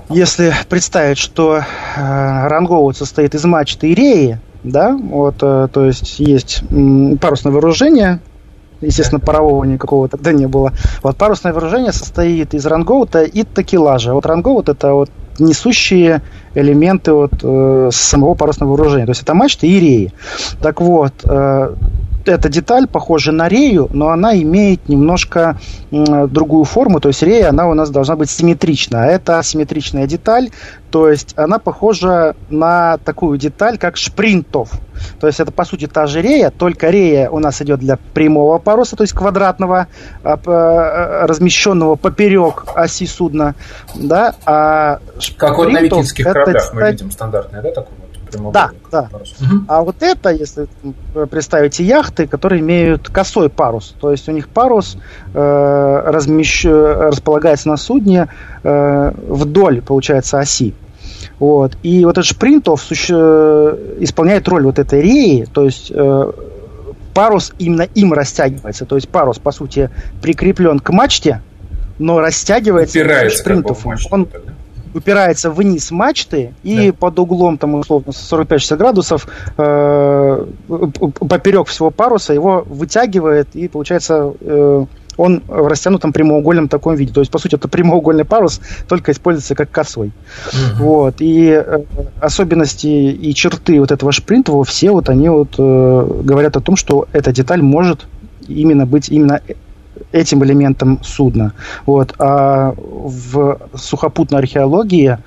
Если 0.10 0.54
представить, 0.70 1.17
что 1.17 1.58
э, 1.58 1.63
рангоут 2.48 2.96
состоит 2.96 3.36
из 3.36 3.44
мачты 3.44 3.91
и 3.91 3.94
реи, 3.94 4.39
да, 4.63 4.98
вот, 4.98 5.36
э, 5.41 5.67
то 5.72 5.86
есть 5.86 6.20
есть 6.20 6.63
м, 6.70 7.17
парусное 7.17 7.52
вооружение, 7.52 8.20
естественно, 8.82 9.20
парового 9.20 9.63
никакого 9.63 10.08
тогда 10.08 10.32
не 10.32 10.48
было. 10.48 10.74
Вот 11.04 11.17
парусное 11.17 11.54
вооружение 11.54 11.91
состоит 11.91 12.54
из 12.54 12.65
рангоута 12.65 13.24
и 13.24 13.44
такелажа. 13.44 14.13
Вот 14.13 14.26
рангоут 14.26 14.70
это 14.70 14.94
вот 14.94 15.10
несущие 15.39 16.22
элементы 16.54 17.13
вот, 17.13 17.34
э, 17.41 17.89
самого 17.91 18.34
парусного 18.34 18.72
вооружения. 18.72 19.06
То 19.06 19.12
есть 19.12 19.24
это 19.24 19.34
мачты 19.34 19.67
и 19.67 19.80
реи. 19.80 20.13
Так 20.62 20.82
вот, 20.82 21.13
э, 21.24 21.74
эта 22.26 22.50
деталь 22.50 22.88
похожа 22.88 23.32
на 23.32 23.48
рею, 23.48 23.90
но 23.94 24.10
она 24.10 24.36
имеет 24.42 24.90
немножко 24.90 25.58
другую 25.92 26.64
форму. 26.66 27.00
То 27.00 27.10
есть 27.10 27.24
рея, 27.24 27.50
она 27.50 27.68
у 27.68 27.74
нас 27.74 27.90
должна 27.90 28.16
быть 28.16 28.30
симметрична. 28.30 29.04
А 29.04 29.06
это 29.08 29.40
асимметричная 29.40 30.08
деталь, 30.08 30.50
то 30.92 31.10
есть 31.10 31.34
она 31.38 31.58
похожа 31.58 32.36
на 32.50 32.98
такую 32.98 33.38
деталь, 33.38 33.78
как 33.78 33.98
шпринтов. 33.98 34.72
То 35.20 35.28
есть 35.28 35.40
это, 35.40 35.52
по 35.52 35.64
сути, 35.64 35.88
та 35.88 36.06
же 36.06 36.22
рея, 36.22 36.52
только 36.52 36.90
рея 36.90 37.30
у 37.30 37.40
нас 37.40 37.62
идет 37.62 37.80
для 37.80 37.98
прямого 38.14 38.58
паруса, 38.60 38.96
то 38.96 39.04
есть 39.04 39.14
квадратного, 39.14 39.88
а, 40.24 40.40
а, 40.46 41.28
размещенного 41.28 41.96
поперек 41.96 42.66
оси 42.76 43.08
судна. 43.08 43.56
Да, 43.96 44.36
а 44.46 45.00
как 45.38 45.58
вот 45.58 45.72
на 45.72 45.82
викинских 45.82 46.26
кораблях 46.26 46.74
мы 46.74 46.92
видим 46.92 47.10
стандартное, 47.12 47.62
да, 47.62 47.72
такое? 47.72 48.01
Да, 48.52 48.72
да. 48.91 49.10
Угу. 49.13 49.65
А 49.67 49.82
вот 49.82 49.96
это, 50.02 50.30
если 50.30 50.67
представите 51.30 51.84
яхты, 51.84 52.28
которые 52.28 52.62
имеют 52.62 53.10
косой 53.10 53.50
парус, 53.50 53.96
то 54.00 54.12
есть 54.12 54.28
у 54.30 54.32
них 54.32 54.48
парус 54.50 54.98
э, 55.34 56.04
размещ... 56.06 56.65
располагается 56.65 57.70
на 57.70 57.78
судне 57.78 58.28
э, 58.63 59.12
вдоль, 59.28 59.82
получается, 59.82 60.39
оси. 60.39 60.74
Вот. 61.39 61.78
И 61.84 62.06
вот 62.06 62.17
этот 62.17 62.26
шпринтов 62.26 62.82
суще... 62.82 63.13
исполняет 64.00 64.48
роль 64.48 64.63
вот 64.63 64.80
этой 64.80 65.02
реи, 65.02 65.46
то 65.52 65.63
есть 65.63 65.91
э, 65.94 66.32
парус 67.13 67.54
именно 67.60 67.84
им 67.84 68.13
растягивается. 68.13 68.86
То 68.86 68.96
есть 68.96 69.10
парус, 69.10 69.39
по 69.39 69.52
сути, 69.52 69.89
прикреплен 70.22 70.80
к 70.80 70.89
мачте, 70.91 71.41
но 72.00 72.20
растягивается 72.20 73.00
Упирается 73.00 73.39
шпринтов. 73.39 73.86
Он, 74.12 74.26
тогда 74.26 74.52
упирается 74.93 75.51
вниз 75.51 75.91
мачты 75.91 76.54
и 76.63 76.91
да. 76.91 76.93
под 76.93 77.19
углом 77.19 77.58
там 77.58 77.75
условно 77.75 78.12
45-60 78.12 78.77
градусов 78.77 79.27
э, 79.58 80.45
поперек 81.30 81.67
всего 81.67 81.91
паруса 81.91 82.34
его 82.34 82.63
вытягивает 82.67 83.56
и 83.56 83.67
получается 83.67 84.34
э, 84.39 84.86
он 85.17 85.43
в 85.47 85.67
растянутом 85.67 86.13
прямоугольном 86.13 86.67
таком 86.67 86.95
виде. 86.95 87.13
То 87.13 87.19
есть, 87.19 87.32
по 87.32 87.38
сути, 87.38 87.56
это 87.56 87.67
прямоугольный 87.67 88.25
парус, 88.25 88.62
только 88.88 89.12
используется 89.12 89.56
как 89.56 89.69
косой. 89.69 90.12
Угу. 90.47 90.84
Вот. 90.84 91.15
И 91.19 91.49
э, 91.49 91.84
особенности 92.19 92.88
и 92.88 93.34
черты 93.34 93.80
вот 93.80 93.91
этого 93.91 94.12
шпринтового, 94.12 94.63
все 94.63 94.91
вот 94.91 95.10
они 95.10 95.30
вот 95.30 95.56
э, 95.58 96.21
говорят 96.23 96.58
о 96.58 96.62
том, 96.62 96.75
что 96.75 97.08
эта 97.12 97.32
деталь 97.32 97.62
может 97.62 98.08
именно 98.47 98.86
быть 98.86 99.10
именно 99.10 99.41
этим 100.12 100.43
элементом 100.43 101.00
судна. 101.04 101.54
Вот. 101.86 102.13
А 102.19 102.74
в 102.78 103.60
сухопутной 103.76 104.39
археологии 104.39 105.17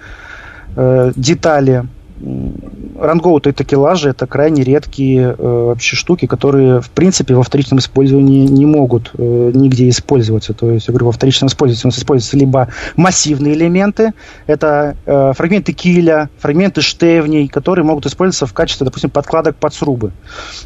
э, 0.76 1.12
детали 1.16 1.84
рангоуты 2.98 3.50
и 3.50 3.52
такелажи 3.52 4.10
это 4.10 4.26
крайне 4.26 4.62
редкие 4.62 5.34
э, 5.36 5.64
вообще 5.66 5.96
штуки, 5.96 6.26
которые 6.26 6.80
в 6.80 6.90
принципе 6.90 7.34
во 7.34 7.42
вторичном 7.42 7.80
использовании 7.80 8.46
не 8.46 8.66
могут 8.66 9.10
э, 9.18 9.50
нигде 9.52 9.88
использоваться. 9.88 10.54
То 10.54 10.70
есть, 10.70 10.86
я 10.86 10.92
говорю, 10.92 11.06
во 11.06 11.12
вторичном 11.12 11.48
использовании 11.48 11.86
у 11.86 11.88
нас 11.88 11.98
используются 11.98 12.36
либо 12.36 12.68
массивные 12.96 13.54
элементы, 13.54 14.12
это 14.46 14.96
э, 15.06 15.32
фрагменты 15.36 15.72
киля, 15.72 16.30
фрагменты 16.38 16.82
штевней, 16.82 17.48
которые 17.48 17.84
могут 17.84 18.06
использоваться 18.06 18.46
в 18.46 18.52
качестве, 18.52 18.84
допустим, 18.84 19.10
подкладок 19.10 19.56
под 19.56 19.74
срубы. 19.74 20.12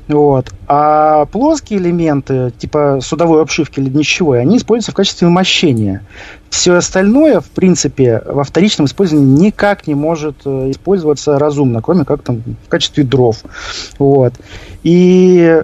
Вот. 0.07 0.53
А 0.67 1.25
плоские 1.27 1.81
элементы, 1.81 2.53
типа 2.59 2.99
судовой 3.03 3.43
обшивки 3.43 3.81
или 3.81 3.89
днищевой, 3.89 4.41
они 4.41 4.59
используются 4.59 4.93
в 4.93 4.95
качестве 4.95 5.29
мощения. 5.29 6.03
Все 6.51 6.75
остальное, 6.75 7.41
в 7.41 7.51
принципе, 7.51 8.23
во 8.25 8.45
вторичном 8.45 8.87
использовании 8.87 9.47
никак 9.47 9.87
не 9.87 9.95
может 9.95 10.37
э, 10.45 10.71
использоваться 10.71 11.39
разумно, 11.39 11.83
кроме 11.83 12.05
как 12.05 12.23
там 12.23 12.43
в 12.65 12.69
качестве 12.69 13.05
дров. 13.05 13.43
Вот. 13.99 14.35
И 14.83 15.63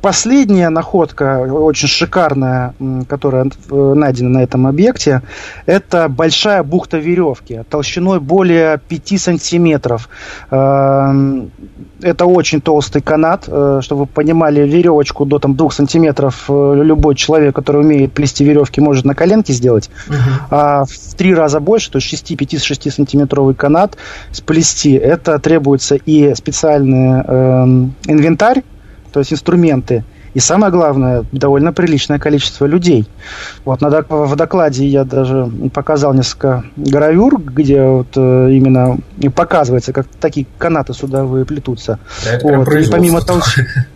последняя 0.00 0.68
находка, 0.68 1.40
очень 1.40 1.88
шикарная, 1.88 2.74
которая 3.08 3.46
э, 3.70 3.94
найдена 3.94 4.28
на 4.28 4.42
этом 4.42 4.66
объекте, 4.66 5.22
это 5.66 6.08
большая 6.08 6.62
бухта 6.62 6.98
веревки 6.98 7.62
толщиной 7.68 8.20
более 8.20 8.78
5 8.78 9.20
сантиметров. 9.20 10.08
Эм, 10.50 11.50
это 12.02 12.26
очень 12.26 12.60
толстый 12.60 13.02
канат, 13.02 13.44
э, 13.46 13.80
чтобы 13.82 14.02
вы 14.02 14.06
понимали, 14.06 14.60
веревочку 14.66 15.24
до 15.24 15.38
там, 15.38 15.56
2 15.56 15.70
сантиметров 15.70 16.44
э, 16.48 16.72
любой 16.82 17.14
человек, 17.14 17.54
который 17.54 17.80
умеет 17.82 18.12
плести 18.12 18.44
веревки, 18.44 18.80
может 18.80 19.04
на 19.04 19.14
коленке 19.14 19.52
сделать. 19.52 19.90
Uh-huh. 20.08 20.16
А 20.50 20.84
в 20.84 21.14
три 21.16 21.34
раза 21.34 21.60
больше, 21.60 21.90
то 21.90 21.98
есть 21.98 22.30
6-5-6 22.30 22.90
сантиметровый 22.90 23.54
канат 23.54 23.96
сплести, 24.32 24.92
это 24.92 25.38
требуется 25.38 25.96
и 25.96 26.34
специальный 26.34 27.22
э, 27.26 27.64
инвентарь, 28.06 28.62
то 29.16 29.20
есть 29.20 29.32
инструменты, 29.32 30.04
и 30.34 30.40
самое 30.40 30.70
главное, 30.70 31.24
довольно 31.32 31.72
приличное 31.72 32.18
количество 32.18 32.66
людей. 32.66 33.08
Вот 33.64 33.80
на, 33.80 33.88
в 34.06 34.36
докладе 34.36 34.86
я 34.86 35.04
даже 35.04 35.50
показал 35.72 36.12
несколько 36.12 36.64
гравюр, 36.76 37.40
где 37.40 37.82
вот 37.82 38.08
э, 38.14 38.50
именно 38.50 38.98
показывается, 39.34 39.94
как 39.94 40.06
такие 40.20 40.46
канаты 40.58 40.92
судовые 40.92 41.46
плетутся. 41.46 41.98
Да, 42.26 42.58
вот. 42.58 42.68
И 42.74 42.90
помимо 42.90 43.22
толщины. 43.22 43.86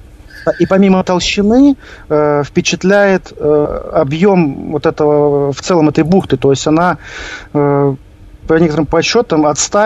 И 0.58 0.64
помимо 0.64 1.04
толщины 1.04 1.76
э, 2.08 2.42
впечатляет 2.42 3.34
э, 3.36 3.90
объем 3.92 4.72
вот 4.72 4.86
этого 4.86 5.52
в 5.52 5.60
целом 5.60 5.90
этой 5.90 6.04
бухты, 6.04 6.38
то 6.38 6.50
есть 6.50 6.66
она 6.66 6.96
э, 7.52 7.94
по 8.50 8.54
некоторым 8.54 8.86
подсчетам, 8.86 9.46
от 9.46 9.60
100 9.60 9.78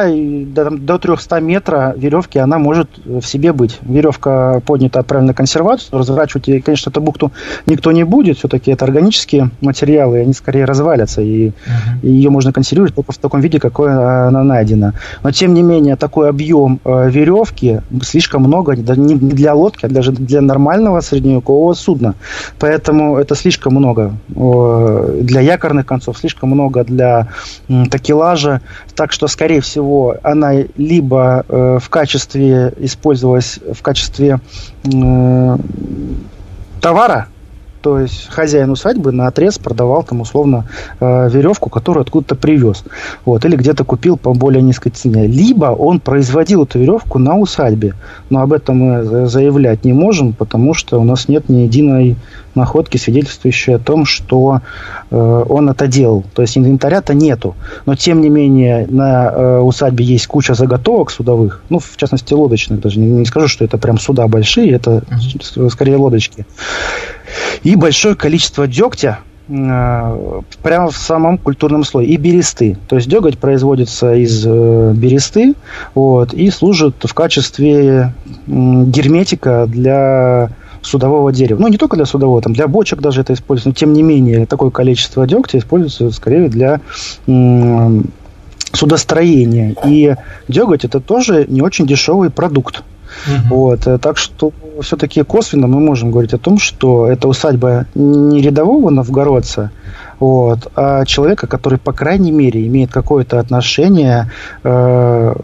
до, 0.47 0.71
до 0.71 0.99
300 0.99 1.39
метра 1.41 1.93
веревки 1.99 2.39
она 2.39 2.57
может 2.57 2.89
в 3.05 3.21
себе 3.21 3.53
быть. 3.53 3.79
Веревка 3.83 4.63
поднята, 4.65 5.01
отправлена 5.01 5.33
на 5.33 5.35
консервацию. 5.35 5.99
Разворачивать, 5.99 6.65
конечно, 6.65 6.89
эту 6.89 7.03
бухту 7.03 7.31
никто 7.67 7.93
не 7.93 8.05
будет. 8.05 8.39
Все-таки 8.39 8.71
это 8.71 8.87
органические 8.87 9.51
материалы, 9.61 10.21
они 10.21 10.33
скорее 10.33 10.65
развалятся. 10.65 11.21
И, 11.21 11.49
uh-huh. 11.49 11.53
и 12.01 12.11
ее 12.11 12.31
можно 12.31 12.55
консервировать 12.55 12.95
только 12.95 13.13
в 13.13 13.19
таком 13.19 13.43
виде, 13.43 13.61
какой 13.61 13.93
она 13.93 14.43
найдена. 14.43 14.95
Но, 15.23 15.31
тем 15.31 15.53
не 15.53 15.63
менее, 15.63 15.97
такой 15.97 16.31
объем 16.31 16.81
э, 16.87 17.11
веревки 17.11 17.83
слишком 18.01 18.45
много 18.45 18.77
не 18.77 19.17
для 19.17 19.53
лодки, 19.53 19.85
а 19.85 19.91
даже 19.91 20.11
для 20.11 20.41
нормального 20.41 21.03
средневекового 21.03 21.75
судна. 21.75 22.15
Поэтому 22.59 23.19
это 23.19 23.35
слишком 23.35 23.75
много 23.75 24.15
для 24.35 25.43
якорных 25.43 25.85
концов, 25.85 26.17
слишком 26.17 26.49
много 26.49 26.83
для 26.85 27.29
такелажа, 27.91 28.54
так 28.95 29.13
что, 29.13 29.29
скорее 29.29 29.61
всего, 29.61 30.17
она 30.23 30.53
либо 30.77 31.45
э, 31.49 31.79
в 31.81 31.89
качестве 31.89 32.73
использовалась 32.79 33.59
в 33.73 33.83
качестве 33.83 34.41
э, 34.85 35.57
товара, 36.81 37.29
то 37.85 37.99
есть 37.99 38.31
хозяин 38.31 38.71
усадьбы 38.71 39.13
на 39.13 39.27
отрез 39.27 39.59
продавал 39.59 40.03
там 40.05 40.23
условно 40.23 40.65
э, 41.01 41.29
веревку, 41.29 41.69
которую 41.69 42.01
откуда-то 42.01 42.35
привез. 42.35 42.83
Вот, 43.27 43.45
или 43.45 43.57
где-то 43.57 43.85
купил 43.85 44.17
по 44.17 44.33
более 44.33 44.63
низкой 44.63 44.89
цене. 44.89 45.27
Либо 45.27 45.67
он 45.67 46.01
производил 46.01 46.65
эту 46.65 46.79
веревку 46.79 47.19
на 47.19 47.37
усадьбе. 47.37 47.93
Но 48.31 48.41
об 48.41 48.55
этом 48.55 48.79
мы 48.79 49.27
заявлять 49.27 49.85
не 49.85 49.93
можем, 49.93 50.33
потому 50.33 50.73
что 50.73 50.99
у 50.99 51.05
нас 51.05 51.29
нет 51.29 51.51
ни 51.51 51.59
единой 51.59 52.17
находки, 52.55 52.97
свидетельствующей 52.97 53.75
о 53.75 53.79
том, 53.79 54.07
что 54.07 54.63
э, 55.11 55.45
он 55.47 55.69
это 55.69 55.87
делал. 55.87 56.25
То 56.35 56.41
есть 56.41 56.57
инвентаря-то 56.57 57.13
нету. 57.13 57.55
Но 57.85 57.97
тем 57.97 58.23
не 58.23 58.31
менее 58.31 58.87
на 58.89 59.31
э, 59.31 59.59
усадьбе 59.59 60.07
есть 60.07 60.27
куча 60.27 60.55
заготовок 60.55 61.11
судовых, 61.11 61.63
ну, 61.69 61.81
в 61.81 61.99
частности, 61.99 62.33
лодочных 62.33 62.81
даже. 62.81 62.99
Не, 62.99 63.09
не 63.09 63.27
скажу, 63.27 63.49
что 63.49 63.63
это 63.63 63.77
прям 63.77 63.99
суда 63.99 64.27
большие, 64.27 64.71
это 64.71 65.03
скорее 65.69 65.97
лодочки 65.97 66.47
и 67.63 67.74
большое 67.77 68.15
количество 68.15 68.67
дегтя 68.67 69.21
э, 69.49 70.41
прямо 70.63 70.91
в 70.91 70.97
самом 70.97 71.39
культурном 71.39 71.85
слое. 71.85 72.09
И 72.09 72.17
бересты. 72.17 72.77
То 72.89 72.97
есть 72.97 73.09
деготь 73.09 73.39
производится 73.39 74.15
из 74.15 74.45
э, 74.47 74.93
бересты 74.95 75.55
вот, 75.95 76.33
и 76.33 76.51
служит 76.51 76.97
в 77.03 77.15
качестве 77.15 78.13
герметика 78.47 79.67
для 79.67 80.51
судового 80.83 81.33
дерева. 81.33 81.61
Ну, 81.61 81.69
не 81.69 81.79
только 81.79 81.97
для 81.97 82.05
судового, 82.07 82.43
там, 82.43 82.53
для 82.53 82.69
бочек 82.69 83.01
даже 83.01 83.23
это 83.23 83.33
используется, 83.33 83.69
но 83.71 83.75
тем 83.75 83.93
не 83.93 84.03
менее 84.03 84.47
такое 84.47 84.71
количество 84.71 85.27
дегтя 85.27 85.59
используется 85.59 86.11
скорее 86.11 86.49
для 86.49 86.81
судостроения. 88.73 89.75
И 89.87 90.15
деготь 90.49 90.85
это 90.85 91.01
тоже 91.01 91.47
не 91.49 91.63
очень 91.63 91.87
дешевый 91.87 92.31
продукт. 92.31 92.83
Угу. 93.27 93.55
Вот, 93.55 93.87
э, 93.87 93.99
так 93.99 94.19
что 94.19 94.53
все-таки 94.81 95.23
косвенно 95.23 95.67
мы 95.67 95.81
можем 95.81 96.11
говорить 96.11 96.35
о 96.35 96.39
том, 96.39 96.59
что 96.59 97.07
это 97.07 97.29
усадьба 97.29 97.87
не 97.95 98.41
рядового 98.41 98.91
новгородца, 98.91 99.71
вот, 100.19 100.71
а 100.77 101.05
человека, 101.05 101.47
который, 101.47 101.79
по 101.79 101.93
крайней 101.93 102.33
мере, 102.33 102.67
имеет 102.67 102.93
какое-то 102.93 103.39
отношение 103.39 104.31
э, 104.63 105.35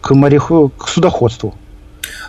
к, 0.00 0.14
мореху, 0.14 0.72
к 0.76 0.88
судоходству. 0.88 1.54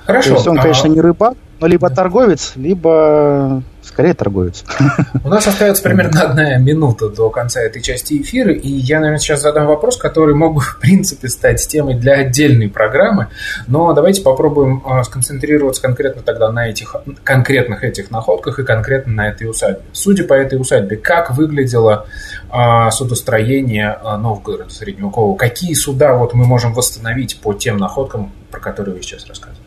Хорошо. 0.05 0.29
То 0.29 0.35
есть 0.35 0.47
он, 0.47 0.57
конечно, 0.57 0.89
а... 0.89 0.93
не 0.93 1.01
рыбак, 1.01 1.33
но 1.59 1.67
либо 1.67 1.89
торговец, 1.89 2.53
либо 2.55 3.61
скорее 3.87 4.13
торговец. 4.13 4.63
У 5.23 5.29
нас 5.29 5.47
остается 5.47 5.83
примерно 5.83 6.21
одна 6.21 6.57
минута 6.57 7.09
до 7.09 7.29
конца 7.29 7.61
этой 7.61 7.81
части 7.81 8.21
эфира, 8.21 8.53
и 8.53 8.69
я, 8.69 8.99
наверное, 8.99 9.19
сейчас 9.19 9.41
задам 9.41 9.67
вопрос, 9.67 9.97
который 9.97 10.35
мог 10.35 10.55
бы, 10.55 10.61
в 10.61 10.79
принципе, 10.79 11.29
стать 11.29 11.65
темой 11.67 11.95
для 11.95 12.13
отдельной 12.13 12.69
программы, 12.69 13.27
но 13.67 13.93
давайте 13.93 14.21
попробуем 14.21 14.83
а, 14.85 15.03
сконцентрироваться 15.03 15.81
конкретно 15.81 16.21
тогда 16.21 16.51
на 16.51 16.67
этих 16.67 16.95
конкретных 17.23 17.83
этих 17.83 18.11
находках 18.11 18.59
и 18.59 18.63
конкретно 18.63 19.13
на 19.13 19.29
этой 19.29 19.49
усадьбе. 19.49 19.81
Судя 19.93 20.23
по 20.23 20.33
этой 20.33 20.59
усадьбе, 20.59 20.97
как 20.97 21.31
выглядело 21.31 22.05
а, 22.49 22.91
судостроение 22.91 23.97
а, 24.01 24.17
Новгорода 24.17 24.69
средневекового? 24.69 25.37
Какие 25.37 25.73
суда 25.73 26.13
вот 26.15 26.33
мы 26.33 26.45
можем 26.45 26.73
восстановить 26.73 27.39
по 27.41 27.53
тем 27.53 27.77
находкам, 27.77 28.31
про 28.51 28.59
которые 28.59 28.95
вы 28.95 29.01
сейчас 29.01 29.25
рассказывали? 29.27 29.66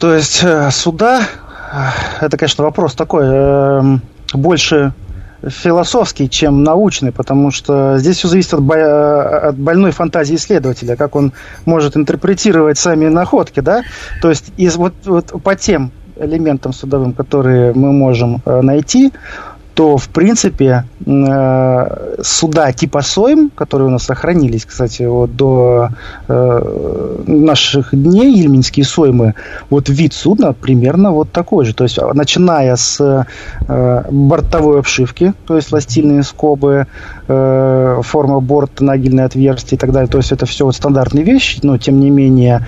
То 0.00 0.14
есть 0.14 0.40
э, 0.42 0.70
суда, 0.70 1.20
э, 1.20 2.24
это, 2.24 2.38
конечно, 2.38 2.64
вопрос 2.64 2.94
такой, 2.94 3.26
эм, 3.26 4.00
больше 4.32 4.94
философский, 5.46 6.30
чем 6.30 6.64
научный, 6.64 7.12
потому 7.12 7.50
что 7.50 7.98
здесь 7.98 8.16
все 8.16 8.28
зависит 8.28 8.54
от, 8.54 8.62
от 8.62 9.56
больной 9.58 9.90
фантазии 9.90 10.36
исследователя, 10.36 10.96
как 10.96 11.16
он 11.16 11.32
может 11.66 11.98
интерпретировать 11.98 12.78
сами 12.78 13.08
находки, 13.08 13.60
да, 13.60 13.82
то 14.22 14.30
есть 14.30 14.52
из, 14.56 14.76
вот, 14.76 14.94
вот 15.04 15.42
по 15.42 15.54
тем 15.54 15.92
элементам 16.16 16.72
судовым, 16.72 17.12
которые 17.12 17.74
мы 17.74 17.92
можем 17.92 18.40
э, 18.46 18.60
найти, 18.62 19.12
то, 19.74 19.96
в 19.96 20.08
принципе, 20.08 20.84
э, 21.06 22.16
суда 22.22 22.72
типа 22.72 23.02
СОИМ, 23.02 23.50
которые 23.54 23.88
у 23.88 23.90
нас 23.90 24.04
сохранились, 24.04 24.64
кстати, 24.64 25.02
вот 25.04 25.36
до 25.36 25.88
э, 26.28 27.22
наших 27.26 27.90
дней, 27.92 28.40
ильминские 28.40 28.84
СОИМы, 28.84 29.34
вот 29.70 29.88
вид 29.88 30.12
судна 30.12 30.52
примерно 30.52 31.12
вот 31.12 31.32
такой 31.32 31.64
же. 31.64 31.74
То 31.74 31.84
есть, 31.84 31.98
начиная 32.14 32.76
с 32.76 33.26
э, 33.68 34.04
бортовой 34.10 34.80
обшивки, 34.80 35.34
то 35.46 35.56
есть 35.56 35.72
ластильные 35.72 36.22
скобы, 36.22 36.86
форма 37.26 38.40
борта, 38.40 38.82
нагельные 38.82 39.26
отверстия 39.26 39.76
и 39.76 39.80
так 39.80 39.92
далее. 39.92 40.08
То 40.08 40.18
есть, 40.18 40.32
это 40.32 40.46
все 40.46 40.64
вот 40.64 40.74
стандартные 40.74 41.24
вещи, 41.24 41.60
но, 41.62 41.78
тем 41.78 42.00
не 42.00 42.10
менее, 42.10 42.66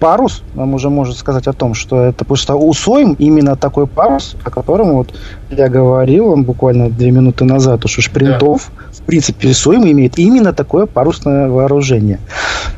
парус 0.00 0.42
нам 0.54 0.74
уже 0.74 0.88
может 0.90 1.16
сказать 1.16 1.46
о 1.46 1.52
том, 1.52 1.74
что 1.74 2.04
это 2.04 2.24
просто 2.24 2.56
усвоим 2.56 3.14
именно 3.18 3.54
такой 3.54 3.86
парус, 3.86 4.34
о 4.42 4.50
котором 4.50 4.94
вот 4.94 5.14
я 5.50 5.68
говорил 5.68 6.30
вам 6.30 6.44
буквально 6.44 6.88
две 6.88 7.10
минуты 7.10 7.44
назад, 7.44 7.84
уж 7.84 7.92
шпринтов, 8.00 8.70
да. 8.74 8.92
в 8.92 9.02
принципе, 9.02 9.52
Сойм 9.52 9.84
имеет 9.84 10.18
именно 10.18 10.52
такое 10.52 10.86
парусное 10.86 11.48
вооружение. 11.48 12.18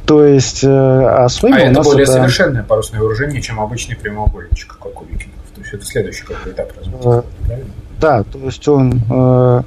То 0.04 0.24
есть, 0.24 0.64
э, 0.64 0.68
а 0.68 1.28
Сойм 1.28 1.54
а 1.54 1.56
у 1.56 1.60
это 1.60 1.70
нас 1.70 1.86
более 1.86 2.02
это... 2.02 2.12
совершенное 2.12 2.62
парусное 2.64 3.00
вооружение, 3.00 3.40
чем 3.40 3.60
обычный 3.60 3.96
прямоугольничек, 3.96 4.76
как 4.82 5.00
у 5.00 5.04
викингов. 5.04 5.38
То 5.54 5.60
есть, 5.60 5.72
это 5.72 5.84
следующий 5.84 6.24
какой 6.24 6.52
этап 6.52 6.72
развития, 6.76 7.24
э, 7.48 7.62
Да, 8.00 8.24
то 8.24 8.38
есть 8.40 8.66
он 8.66 9.00
э, 9.08 9.62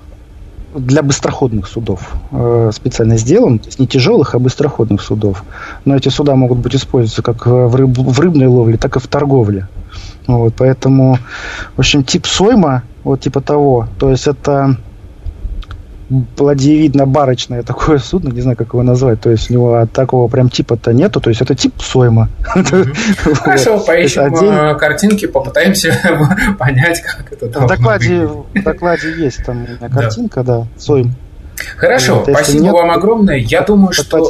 для 0.76 1.02
быстроходных 1.02 1.68
судов 1.68 2.14
э, 2.32 2.72
специально 2.74 3.18
сделан, 3.18 3.60
то 3.60 3.68
есть 3.68 3.80
не 3.80 3.88
тяжелых, 3.88 4.36
а 4.36 4.40
быстроходных 4.40 5.02
судов. 5.02 5.44
Но 5.86 5.96
эти 5.96 6.10
суда 6.10 6.36
могут 6.36 6.60
быть 6.60 6.76
использоваться 6.76 7.22
как 7.22 7.46
в, 7.46 7.76
рыб, 7.76 7.98
в 7.98 8.20
рыбной 8.20 8.48
ловле, 8.48 8.78
так 8.78 8.96
и 8.98 9.00
в 9.00 9.08
торговле. 9.08 9.68
Вот, 10.28 10.54
поэтому, 10.58 11.18
в 11.76 11.80
общем, 11.80 12.04
тип 12.04 12.26
сойма, 12.26 12.84
вот 13.04 13.22
типа 13.22 13.42
того, 13.42 13.88
то 14.00 14.10
есть 14.10 14.28
это 14.28 14.78
ладьевидно-барочное 16.38 17.64
такое 17.64 17.98
судно, 17.98 18.30
не 18.30 18.42
знаю, 18.42 18.58
как 18.58 18.70
его 18.70 18.84
назвать, 18.84 19.22
то 19.22 19.30
есть 19.30 19.50
у 19.50 19.54
него 19.54 19.88
такого 19.92 20.28
прям 20.28 20.50
типа-то 20.50 20.94
нету, 20.94 21.20
то 21.20 21.30
есть 21.30 21.42
это 21.42 21.56
тип 21.56 21.74
сойма. 21.82 22.30
Хорошо, 22.46 23.80
поищем 23.80 24.34
э, 24.34 24.76
картинки, 24.76 25.26
попытаемся 25.26 25.98
понять, 26.60 27.02
как 27.02 27.34
это 27.34 27.60
В 27.60 27.68
докладе, 27.68 28.28
в 28.28 28.64
докладе 28.64 29.14
есть 29.18 29.44
там 29.46 29.66
картинка, 29.92 30.44
да, 30.44 30.68
сойм. 30.78 31.16
Хорошо, 31.78 32.24
спасибо 32.28 32.72
вам 32.72 32.92
огромное. 32.92 33.38
Я 33.38 33.62
думаю, 33.62 33.94
что... 33.94 34.30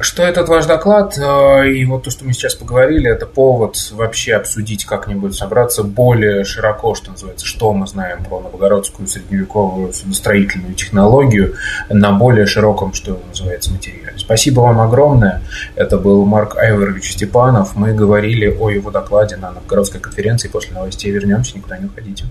что 0.00 0.22
этот 0.22 0.48
ваш 0.48 0.66
доклад 0.66 1.16
э, 1.18 1.70
и 1.70 1.84
вот 1.84 2.04
то, 2.04 2.10
что 2.10 2.24
мы 2.24 2.32
сейчас 2.32 2.54
поговорили, 2.54 3.10
это 3.10 3.26
повод 3.26 3.76
вообще 3.92 4.34
обсудить 4.34 4.84
как-нибудь, 4.84 5.34
собраться 5.34 5.82
более 5.82 6.44
широко, 6.44 6.94
что 6.94 7.10
называется, 7.10 7.46
что 7.46 7.72
мы 7.72 7.86
знаем 7.86 8.24
про 8.24 8.40
новогородскую 8.40 9.08
средневековую 9.08 9.92
судостроительную 9.92 10.74
технологию 10.74 11.54
на 11.88 12.12
более 12.12 12.46
широком, 12.46 12.92
что 12.92 13.20
называется, 13.28 13.72
материале. 13.72 14.14
Спасибо 14.16 14.60
вам 14.60 14.80
огромное. 14.80 15.42
Это 15.74 15.98
был 15.98 16.24
Марк 16.24 16.56
Айворович 16.56 17.12
Степанов. 17.12 17.76
Мы 17.76 17.94
говорили 17.94 18.46
о 18.48 18.70
его 18.70 18.90
докладе 18.90 19.36
на 19.36 19.52
Новгородской 19.52 20.00
конференции. 20.00 20.48
После 20.48 20.74
новостей 20.74 21.10
вернемся, 21.10 21.56
никуда 21.56 21.78
не 21.78 21.86
уходите. 21.86 22.24